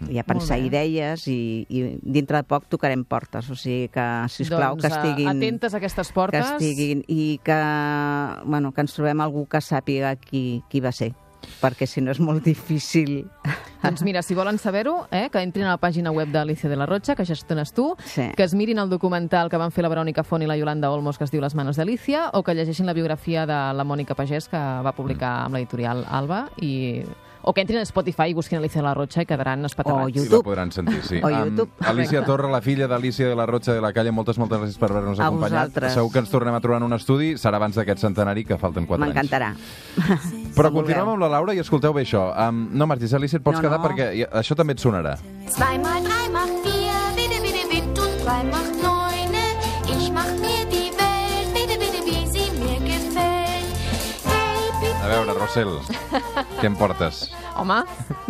i 0.09 0.19
a 0.19 0.25
pensar 0.27 0.59
idees 0.59 1.23
i, 1.31 1.63
i 1.71 1.85
dintre 2.03 2.41
de 2.41 2.49
poc 2.51 2.67
tocarem 2.67 3.05
portes. 3.07 3.47
O 3.47 3.55
sigui 3.55 3.87
que, 3.93 4.09
si 4.33 4.49
plau 4.51 4.75
doncs, 4.75 4.83
que 4.83 4.91
eh, 4.91 4.97
estiguin... 4.97 5.31
atentes 5.31 5.73
a 5.73 5.79
aquestes 5.79 6.11
que 6.11 6.19
portes. 6.19 6.51
estiguin 6.57 7.07
i 7.07 7.39
que, 7.43 7.61
bueno, 8.43 8.73
que 8.75 8.83
ens 8.83 8.97
trobem 8.97 9.23
algú 9.23 9.47
que 9.47 9.63
sàpiga 9.63 10.17
qui, 10.19 10.61
qui 10.67 10.83
va 10.83 10.91
ser 10.91 11.13
perquè 11.61 11.87
si 11.87 12.03
no 12.03 12.11
és 12.11 12.19
molt 12.19 12.43
difícil. 12.43 13.21
Doncs 13.81 14.01
mira, 14.03 14.21
si 14.21 14.35
volen 14.35 14.57
saber-ho, 14.57 15.07
eh, 15.11 15.29
que 15.31 15.39
entrin 15.41 15.65
a 15.65 15.69
la 15.75 15.77
pàgina 15.79 16.11
web 16.11 16.29
d'Alicia 16.31 16.69
de 16.69 16.75
la 16.75 16.85
Rocha, 16.85 17.15
que 17.15 17.25
gestiones 17.25 17.71
tu, 17.73 17.95
Sí. 18.03 18.29
que 18.35 18.43
es 18.43 18.53
mirin 18.53 18.77
el 18.79 18.89
documental 18.89 19.49
que 19.49 19.57
van 19.57 19.71
fer 19.71 19.83
la 19.83 19.89
Verònica 19.89 20.23
Font 20.23 20.43
i 20.43 20.47
la 20.47 20.57
Yolanda 20.57 20.91
Olmos, 20.91 21.17
que 21.17 21.23
es 21.23 21.31
diu 21.31 21.41
Les 21.41 21.55
manos 21.55 21.77
d'Alicia, 21.77 22.29
o 22.33 22.43
que 22.43 22.53
llegeixin 22.53 22.85
la 22.85 22.93
biografia 22.93 23.45
de 23.45 23.73
la 23.73 23.83
Mònica 23.85 24.15
Pagès, 24.15 24.49
que 24.49 24.57
va 24.57 24.91
publicar 24.91 25.45
amb 25.45 25.55
l'editorial 25.55 26.05
Alba, 26.09 26.49
i... 26.61 27.03
o 27.41 27.53
que 27.53 27.61
entrin 27.61 27.79
a 27.79 27.85
Spotify 27.87 28.27
i 28.29 28.33
busquin 28.33 28.57
Alicia 28.59 28.81
de 28.81 28.87
la 28.87 28.93
Rocha 28.93 29.21
i 29.23 29.25
quedaran 29.25 29.63
espaterrats. 29.63 30.03
O 30.03 30.09
Sí, 30.09 30.19
la 30.19 30.23
YouTube. 30.25 30.43
podran 30.43 30.71
sentir, 30.73 31.01
sí. 31.01 31.19
O 31.23 31.29
YouTube. 31.29 31.69
Alicia 31.79 32.19
Correcte. 32.19 32.25
Torra, 32.25 32.49
la 32.51 32.61
filla 32.61 32.85
d'Alicia 32.85 33.29
de 33.29 33.35
la 33.35 33.45
Rocha 33.45 33.71
de 33.73 33.79
la 33.81 33.93
Calle, 33.93 34.11
moltes, 34.11 34.37
moltes 34.37 34.59
gràcies 34.59 34.77
per 34.77 34.91
haver-nos 34.91 35.19
A 35.21 35.27
acompanyat. 35.27 35.69
vosaltres. 35.69 35.93
Segur 35.93 36.11
que 36.11 36.19
ens 36.19 36.29
tornem 36.29 36.53
a 36.53 36.59
trobar 36.59 36.81
en 36.81 36.83
un 36.91 36.93
estudi, 36.99 37.35
serà 37.39 37.55
abans 37.55 37.75
d'aquest 37.79 37.99
centenari, 38.03 38.43
que 38.43 38.57
falten 38.57 38.85
4 38.85 39.05
anys. 39.05 39.15
M'encantarà. 39.15 39.55
Però 40.59 40.71
continuem 40.75 41.13
amb 41.15 41.23
la 41.23 41.29
Laura 41.37 41.55
i 41.55 41.61
escolteu 41.63 41.93
bé 41.95 42.03
això. 42.03 42.25
Um, 42.47 42.65
no 42.75 42.87
marxis, 42.89 43.13
Alicia, 43.15 43.39
et 43.39 43.45
pots 43.45 43.59
No, 43.59 43.65
quedar 43.67 43.79
no. 43.79 43.87
perquè 43.87 44.27
això 44.43 44.57
també 44.59 44.75
et 44.75 44.83
sonarà. 44.83 45.15
Zwei 45.55 45.79
A 54.99 55.07
veure, 55.07 55.33
Rossell, 55.37 55.77
què 56.59 56.67
em 56.67 56.75
portes? 56.75 57.29
Home, 57.59 57.75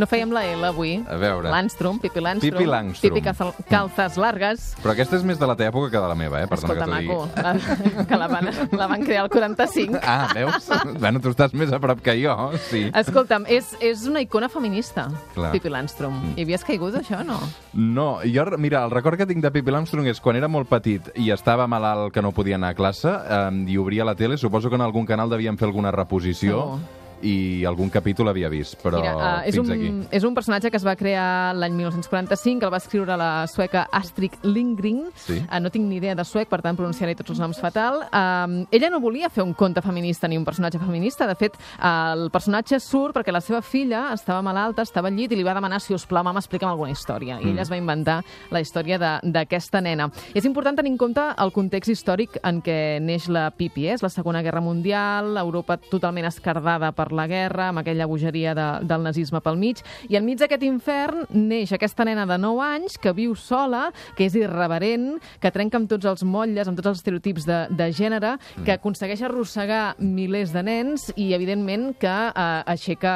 no 0.02 0.06
fèiem 0.10 0.32
la 0.34 0.42
L 0.48 0.66
avui. 0.66 0.96
A 1.10 1.18
veure. 1.22 1.50
L'Anstrom, 1.54 2.00
Pipi 2.02 2.22
L'Anstrom. 2.22 2.56
Pipi 2.56 2.66
Langstrom. 2.66 3.18
Pipi 3.18 3.66
calzas 3.70 4.18
largues. 4.18 4.72
Però 4.82 4.94
aquesta 4.96 5.20
és 5.20 5.26
més 5.28 5.38
de 5.38 5.46
la 5.50 5.56
teva 5.58 5.70
època 5.70 5.92
que 5.94 6.02
de 6.02 6.10
la 6.10 6.16
meva, 6.18 6.40
eh? 6.42 6.48
Perdona 6.50 6.74
Escolta, 6.74 6.88
que 6.90 7.02
digui. 7.04 7.14
maco, 7.14 7.28
la, 7.38 8.06
que 8.10 8.20
la 8.22 8.30
van, 8.32 8.50
la 8.80 8.88
van 8.90 9.06
crear 9.06 9.26
el 9.28 9.30
45. 9.34 10.00
Ah, 10.02 10.32
veus? 10.34 10.70
bueno, 11.04 11.22
tu 11.22 11.34
estàs 11.34 11.54
més 11.58 11.74
a 11.74 11.82
prop 11.84 12.02
que 12.06 12.16
jo, 12.22 12.36
sí. 12.70 12.88
Escolta'm, 13.02 13.46
és, 13.50 13.70
és 13.86 14.06
una 14.10 14.24
icona 14.26 14.50
feminista, 14.50 15.10
Clar. 15.36 15.52
Pipi 15.54 15.74
Landstrom. 15.74 16.16
Mm. 16.16 16.34
Hi 16.38 16.48
havies 16.48 16.66
caigut, 16.66 16.98
això, 17.02 17.22
no? 17.26 17.38
No, 17.74 18.08
jo, 18.26 18.46
mira, 18.58 18.82
el 18.86 18.94
record 18.96 19.20
que 19.20 19.30
tinc 19.30 19.46
de 19.46 19.54
Pippi 19.54 19.74
Armstrong 19.74 20.10
és 20.10 20.22
quan 20.22 20.40
era 20.40 20.50
molt 20.50 20.70
petit 20.72 21.12
i 21.22 21.30
estava 21.34 21.68
malalt 21.70 22.14
que 22.16 22.26
no 22.26 22.34
podia 22.34 22.58
anar 22.58 22.74
a 22.74 22.78
classe 22.78 23.14
eh, 23.14 23.44
i 23.70 23.78
obria 23.78 24.08
la 24.08 24.18
tele, 24.18 24.38
suposo 24.42 24.74
que 24.74 24.80
en 24.80 24.86
algun 24.86 25.06
canal 25.06 25.30
devien 25.30 25.58
fer 25.58 25.70
alguna 25.70 25.94
reposició 25.94 26.59
Segur. 26.60 26.99
I 27.22 27.66
algun 27.66 27.90
capítol 27.90 28.30
havia 28.30 28.50
vist, 28.50 28.78
però 28.84 29.00
Mira, 29.02 29.16
uh, 29.16 29.48
és, 29.48 29.56
fins 29.56 29.68
un, 29.70 29.74
aquí. 29.76 29.90
és 30.18 30.24
un 30.24 30.34
personatge 30.36 30.70
que 30.72 30.78
es 30.78 30.86
va 30.86 30.96
crear 30.96 31.54
l'any 31.56 31.74
1945, 31.76 32.60
que 32.60 32.66
el 32.66 32.72
va 32.74 32.78
escriure 32.78 33.18
la 33.18 33.46
sueca 33.48 33.88
Astrid 33.92 34.34
Lindgren. 34.44 35.06
Sí. 35.16 35.40
Uh, 35.52 35.60
no 35.60 35.70
tinc 35.70 35.86
ni 35.88 35.98
idea 35.98 36.16
de 36.16 36.24
suec, 36.26 36.48
per 36.50 36.62
tant 36.62 36.78
pronunciaré 36.78 37.16
tots 37.16 37.32
els 37.32 37.40
noms 37.40 37.60
fatal. 37.60 38.04
Uh, 38.10 38.66
ella 38.72 38.90
no 38.90 39.00
volia 39.00 39.30
fer 39.30 39.44
un 39.44 39.54
conte 39.54 39.82
feminista 39.82 40.28
ni 40.28 40.38
un 40.38 40.46
personatge 40.46 40.80
feminista. 40.80 41.28
De 41.28 41.36
fet, 41.36 41.56
uh, 41.80 42.14
el 42.16 42.30
personatge 42.32 42.80
surt 42.80 43.16
perquè 43.18 43.32
la 43.36 43.42
seva 43.42 43.62
filla 43.62 44.14
estava 44.14 44.42
malalta, 44.46 44.84
estava 44.84 45.10
al 45.10 45.16
llit 45.18 45.32
i 45.32 45.36
li 45.40 45.44
va 45.44 45.54
demanar, 45.58 45.82
si 45.82 45.94
us 45.94 46.06
plau, 46.08 46.24
mama, 46.24 46.40
explica'm 46.40 46.70
alguna 46.72 46.92
història. 46.92 47.40
I 47.42 47.52
ella 47.52 47.62
es 47.64 47.72
va 47.72 47.78
inventar 47.78 48.22
la 48.52 48.62
història 48.62 48.98
de- 49.00 49.20
d'aquesta 49.24 49.82
nena. 49.82 50.10
És 50.34 50.46
important 50.46 50.76
tenir 50.78 50.92
en 50.92 50.98
compte 50.98 51.22
el 51.38 51.52
context 51.52 51.90
històric 51.92 52.40
en 52.44 52.62
què 52.62 53.00
neix 53.02 53.28
la 53.30 53.50
Pipi. 53.52 53.88
Eh? 53.88 53.94
És 53.94 54.04
la 54.04 54.10
Segona 54.10 54.42
Guerra 54.42 54.62
Mundial, 54.62 55.36
Europa 55.38 55.78
totalment 55.78 56.26
escardada 56.26 56.92
per 56.92 57.09
la 57.16 57.28
guerra, 57.30 57.70
amb 57.70 57.82
aquella 57.82 58.08
bogeria 58.10 58.56
de, 58.58 58.68
del 58.88 59.06
nazisme 59.06 59.42
pel 59.44 59.60
mig, 59.60 59.84
i 60.10 60.18
enmig 60.20 60.40
d'aquest 60.42 60.64
infern 60.68 61.26
neix 61.34 61.74
aquesta 61.76 62.06
nena 62.08 62.26
de 62.30 62.38
9 62.42 62.64
anys 62.66 62.98
que 63.02 63.14
viu 63.16 63.36
sola, 63.36 63.90
que 64.18 64.28
és 64.30 64.36
irreverent, 64.40 65.18
que 65.42 65.52
trenca 65.54 65.80
amb 65.80 65.90
tots 65.92 66.08
els 66.10 66.24
motlles, 66.24 66.68
amb 66.68 66.80
tots 66.80 66.94
els 66.94 67.02
estereotips 67.02 67.48
de, 67.48 67.60
de 67.76 67.90
gènere, 67.96 68.36
que 68.66 68.76
aconsegueix 68.76 69.24
arrossegar 69.26 69.96
milers 70.00 70.54
de 70.56 70.64
nens 70.66 71.10
i, 71.16 71.32
evidentment, 71.38 71.92
que 72.00 72.16
eh, 72.30 72.48
aixeca, 72.74 73.14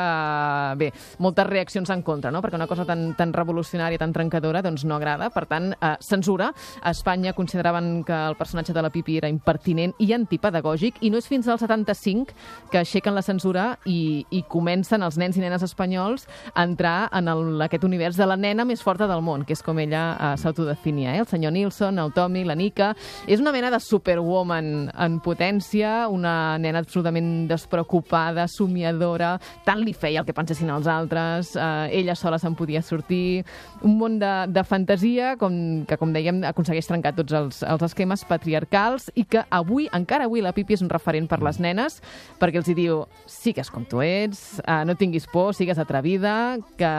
bé, 0.80 0.92
moltes 1.24 1.50
reaccions 1.50 1.90
en 1.94 2.04
contra, 2.06 2.32
no? 2.32 2.42
perquè 2.44 2.60
una 2.60 2.70
cosa 2.70 2.86
tan, 2.88 3.12
tan 3.18 3.34
revolucionària, 3.36 4.02
tan 4.02 4.14
trencadora, 4.16 4.64
doncs 4.66 4.86
no 4.88 4.98
agrada. 4.98 5.30
Per 5.34 5.46
tant, 5.50 5.72
eh, 5.74 5.96
censura. 6.04 6.52
A 6.82 6.92
Espanya 6.92 7.34
consideraven 7.34 8.04
que 8.04 8.14
el 8.14 8.38
personatge 8.40 8.74
de 8.74 8.82
la 8.82 8.92
Pipi 8.94 9.18
era 9.18 9.30
impertinent 9.32 9.96
i 10.00 10.12
antipedagògic, 10.16 11.02
i 11.02 11.12
no 11.12 11.20
és 11.22 11.28
fins 11.30 11.48
al 11.48 11.60
75 11.62 12.34
que 12.72 12.82
aixequen 12.82 13.16
la 13.16 13.26
censura 13.26 13.78
i, 13.90 14.26
i 14.32 14.44
comencen 14.50 15.04
els 15.04 15.18
nens 15.20 15.38
i 15.38 15.44
nenes 15.44 15.64
espanyols 15.66 16.28
a 16.54 16.64
entrar 16.64 17.10
en 17.16 17.30
el, 17.32 17.62
aquest 17.66 17.84
univers 17.88 18.18
de 18.20 18.28
la 18.30 18.38
nena 18.40 18.66
més 18.68 18.84
forta 18.84 19.08
del 19.10 19.24
món, 19.26 19.46
que 19.48 19.56
és 19.56 19.64
com 19.66 19.80
ella 19.82 20.04
eh, 20.14 20.34
s'autodefinia. 20.40 21.16
Eh? 21.16 21.24
El 21.24 21.30
senyor 21.30 21.54
Nilsson, 21.56 22.00
el 22.00 22.14
Tommy, 22.16 22.46
la 22.48 22.58
Nika... 22.60 22.94
És 23.28 23.40
una 23.40 23.54
mena 23.56 23.70
de 23.72 23.80
superwoman 23.80 24.90
en 25.00 25.16
potència, 25.24 26.10
una 26.12 26.58
nena 26.62 26.82
absolutament 26.84 27.48
despreocupada, 27.50 28.46
somiadora, 28.52 29.38
tant 29.66 29.82
li 29.82 29.94
feia 29.96 30.22
el 30.22 30.28
que 30.28 30.36
pensessin 30.36 30.72
els 30.74 30.90
altres, 30.92 31.54
eh, 31.56 32.00
ella 32.00 32.16
sola 32.20 32.40
se'n 32.42 32.58
podia 32.60 32.84
sortir, 32.84 33.44
un 33.84 33.98
món 34.00 34.20
de, 34.22 34.32
de 34.54 34.64
fantasia 34.68 35.34
com, 35.40 35.56
que, 35.88 35.98
com 36.00 36.14
dèiem, 36.16 36.44
aconsegueix 36.52 36.90
trencar 36.90 37.16
tots 37.18 37.36
els, 37.38 37.62
els 37.68 37.88
esquemes 37.88 38.26
patriarcals 38.30 39.10
i 39.16 39.26
que 39.30 39.44
avui, 39.50 39.88
encara 39.96 40.28
avui, 40.30 40.44
la 40.44 40.54
Pipi 40.56 40.78
és 40.78 40.84
un 40.86 40.92
referent 40.92 41.28
per 41.32 41.42
les 41.44 41.60
nenes, 41.64 42.00
perquè 42.42 42.62
els 42.62 42.70
hi 42.70 42.78
diu, 42.78 43.04
sigues 43.30 43.73
com 43.74 43.84
tu 43.90 44.02
ets, 44.06 44.60
eh, 44.62 44.84
no 44.86 44.94
tinguis 44.96 45.26
por, 45.32 45.56
sigues 45.58 45.80
atrevida, 45.82 46.60
que 46.78 46.90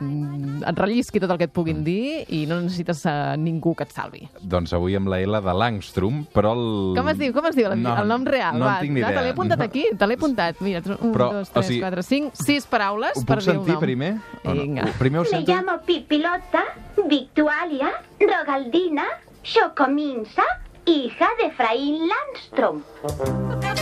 mm, 0.00 0.62
et 0.70 0.78
rellisqui 0.78 1.18
tot 1.22 1.32
el 1.34 1.38
que 1.40 1.48
et 1.48 1.52
puguin 1.52 1.82
dir 1.86 2.22
i 2.30 2.44
no 2.46 2.60
necessites 2.62 3.02
eh, 3.10 3.34
ningú 3.42 3.74
que 3.74 3.82
et 3.88 3.92
salvi. 3.94 4.22
Doncs 4.40 4.72
avui 4.78 4.94
amb 4.96 5.10
la 5.10 5.18
L 5.24 5.40
de 5.42 5.54
Langstrom, 5.58 6.22
però 6.32 6.52
el... 6.54 6.64
Com 6.96 7.10
es 7.10 7.18
diu? 7.18 7.34
Com 7.34 7.48
es 7.50 7.56
diu 7.58 7.66
el, 7.72 7.76
No, 7.82 7.96
el 7.98 8.06
nom 8.08 8.24
real? 8.24 8.54
no 8.58 8.64
en 8.64 8.70
Va, 8.70 8.78
tinc 8.84 8.94
ni 8.94 9.02
va, 9.02 9.10
idea. 9.10 9.18
Te 9.20 9.26
l'he 9.26 9.34
apuntat 9.34 9.58
No. 9.58 9.64
aquí, 9.66 9.84
te 9.98 10.06
l'he 10.06 10.14
apuntat. 10.20 10.60
Mira, 10.62 10.82
un, 11.00 11.12
Però, 11.12 11.30
dos, 11.40 11.50
o 11.50 11.52
tres, 11.58 11.66
sigui, 11.72 11.80
quatre, 11.82 12.02
cinc, 12.06 12.32
sis 12.46 12.66
paraules 12.70 13.18
Ho 13.18 13.24
per 13.26 13.40
puc 13.40 13.44
dir 13.44 13.52
sentir 13.52 13.74
nom. 13.74 13.82
primer? 13.82 14.12
O 14.44 14.54
no? 14.54 14.60
Vinga. 14.62 14.86
Primer 15.00 15.20
ho 15.20 15.24
Me 15.24 15.28
sento? 15.34 15.52
llamo 15.52 15.80
Pipilota, 15.84 16.62
Victualia, 17.08 17.90
Rogaldina, 18.20 19.04
Xocominsa, 19.42 20.42
hija 20.86 21.28
de 21.38 21.46
Efraín 21.50 22.06
Landstrom. 22.08 22.82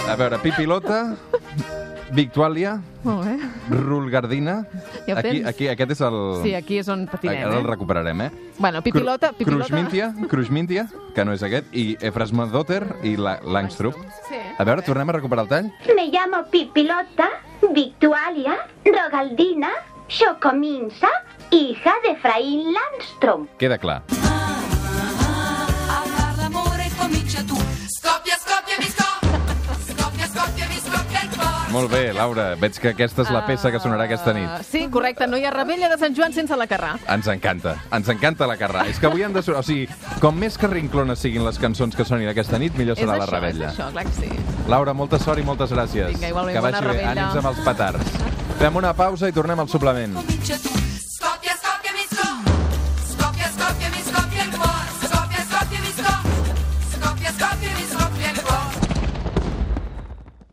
A 0.08 0.16
veure, 0.16 0.38
Pipilota, 0.38 1.16
Victuàlia, 2.12 2.80
Molt 3.04 3.24
bé. 3.26 3.34
Rulgardina... 3.70 4.66
Ja 5.06 5.18
aquí, 5.18 5.40
tens? 5.40 5.46
aquí, 5.48 5.68
aquest 5.68 5.94
és 5.96 6.00
el... 6.04 6.16
Sí, 6.42 6.54
aquí 6.54 6.78
és 6.80 6.88
on 6.92 7.06
patinem, 7.10 7.44
Ara 7.48 7.58
el 7.58 7.64
eh? 7.64 7.70
recuperarem, 7.70 8.20
eh? 8.26 8.30
Bueno, 8.58 8.82
pipilota, 8.82 9.30
Cru- 9.32 9.38
pipilota... 9.38 9.64
Krusmintia, 9.68 10.10
Krusmintia, 10.30 10.86
que 11.14 11.24
no 11.24 11.32
és 11.36 11.42
aquest, 11.46 11.70
i 11.72 11.96
Efrasmadotter 12.00 12.82
i 13.02 13.16
la, 13.16 13.38
Langstrup. 13.44 13.96
Sí. 14.28 14.40
A 14.58 14.64
veure, 14.68 14.84
tornem 14.86 15.08
a 15.10 15.16
recuperar 15.18 15.46
el 15.46 15.50
tall? 15.52 15.72
Me 15.96 16.08
llamo 16.12 16.44
Pipilota, 16.50 17.30
Victualia, 17.74 18.58
Rogaldina, 18.84 19.72
Xocominsa, 20.08 21.08
hija 21.50 21.96
de 22.04 22.12
Efraín 22.18 22.72
Landstrom. 22.72 23.48
Queda 23.58 23.78
clar. 23.78 24.02
Molt 31.74 31.90
bé, 31.90 32.12
Laura, 32.14 32.52
veig 32.60 32.76
que 32.78 32.92
aquesta 32.94 33.24
és 33.24 33.30
la 33.34 33.40
peça 33.48 33.70
que 33.74 33.80
sonarà 33.82 34.04
aquesta 34.06 34.30
Ah, 34.30 34.34
nit. 34.37 34.66
Sí, 34.68 34.84
correcte. 34.94 35.26
No 35.26 35.37
hi 35.37 35.44
ha 35.44 35.50
rebella 35.50 35.88
de 35.90 35.98
Sant 35.98 36.14
Joan 36.14 36.32
sense 36.32 36.54
la 36.56 36.68
Carrà. 36.70 36.92
Ens 37.10 37.26
encanta, 37.32 37.74
ens 37.92 38.08
encanta 38.08 38.46
la 38.46 38.56
carrà. 38.56 38.87
És 38.87 39.00
que 39.02 39.06
avui 39.10 39.24
han 39.26 39.32
de 39.34 39.42
sonar... 39.42 39.60
O 39.60 39.66
sigui, 39.66 39.88
com 40.22 40.38
més 40.38 40.56
carrinclones 40.60 41.18
siguin 41.18 41.44
les 41.44 41.58
cançons 41.58 41.96
que 41.98 42.04
sonin 42.06 42.28
aquesta 42.30 42.58
nit, 42.62 42.76
millor 42.78 42.96
serà 42.96 43.16
és 43.18 43.18
la 43.18 43.26
això, 43.26 43.34
rebella. 43.40 43.72
és 43.72 43.74
això, 43.78 43.90
clar 43.90 44.04
que 44.04 44.14
sí. 44.20 44.30
Laura, 44.68 44.94
molta 44.94 45.18
sort 45.18 45.42
i 45.42 45.42
moltes 45.42 45.72
gràcies. 45.74 46.14
Vinga, 46.14 46.28
igualment, 46.30 46.54
que 46.56 46.62
vagi 46.62 46.78
bona 46.78 46.87
bé. 46.87 46.96
rebella. 47.02 47.26
Ànims 47.28 47.42
amb 47.42 47.52
els 47.52 47.66
petards. 47.66 48.16
Fem 48.62 48.76
una 48.84 48.94
pausa 48.94 49.28
i 49.28 49.32
tornem 49.32 49.58
al 49.60 49.68
suplement. 49.68 50.84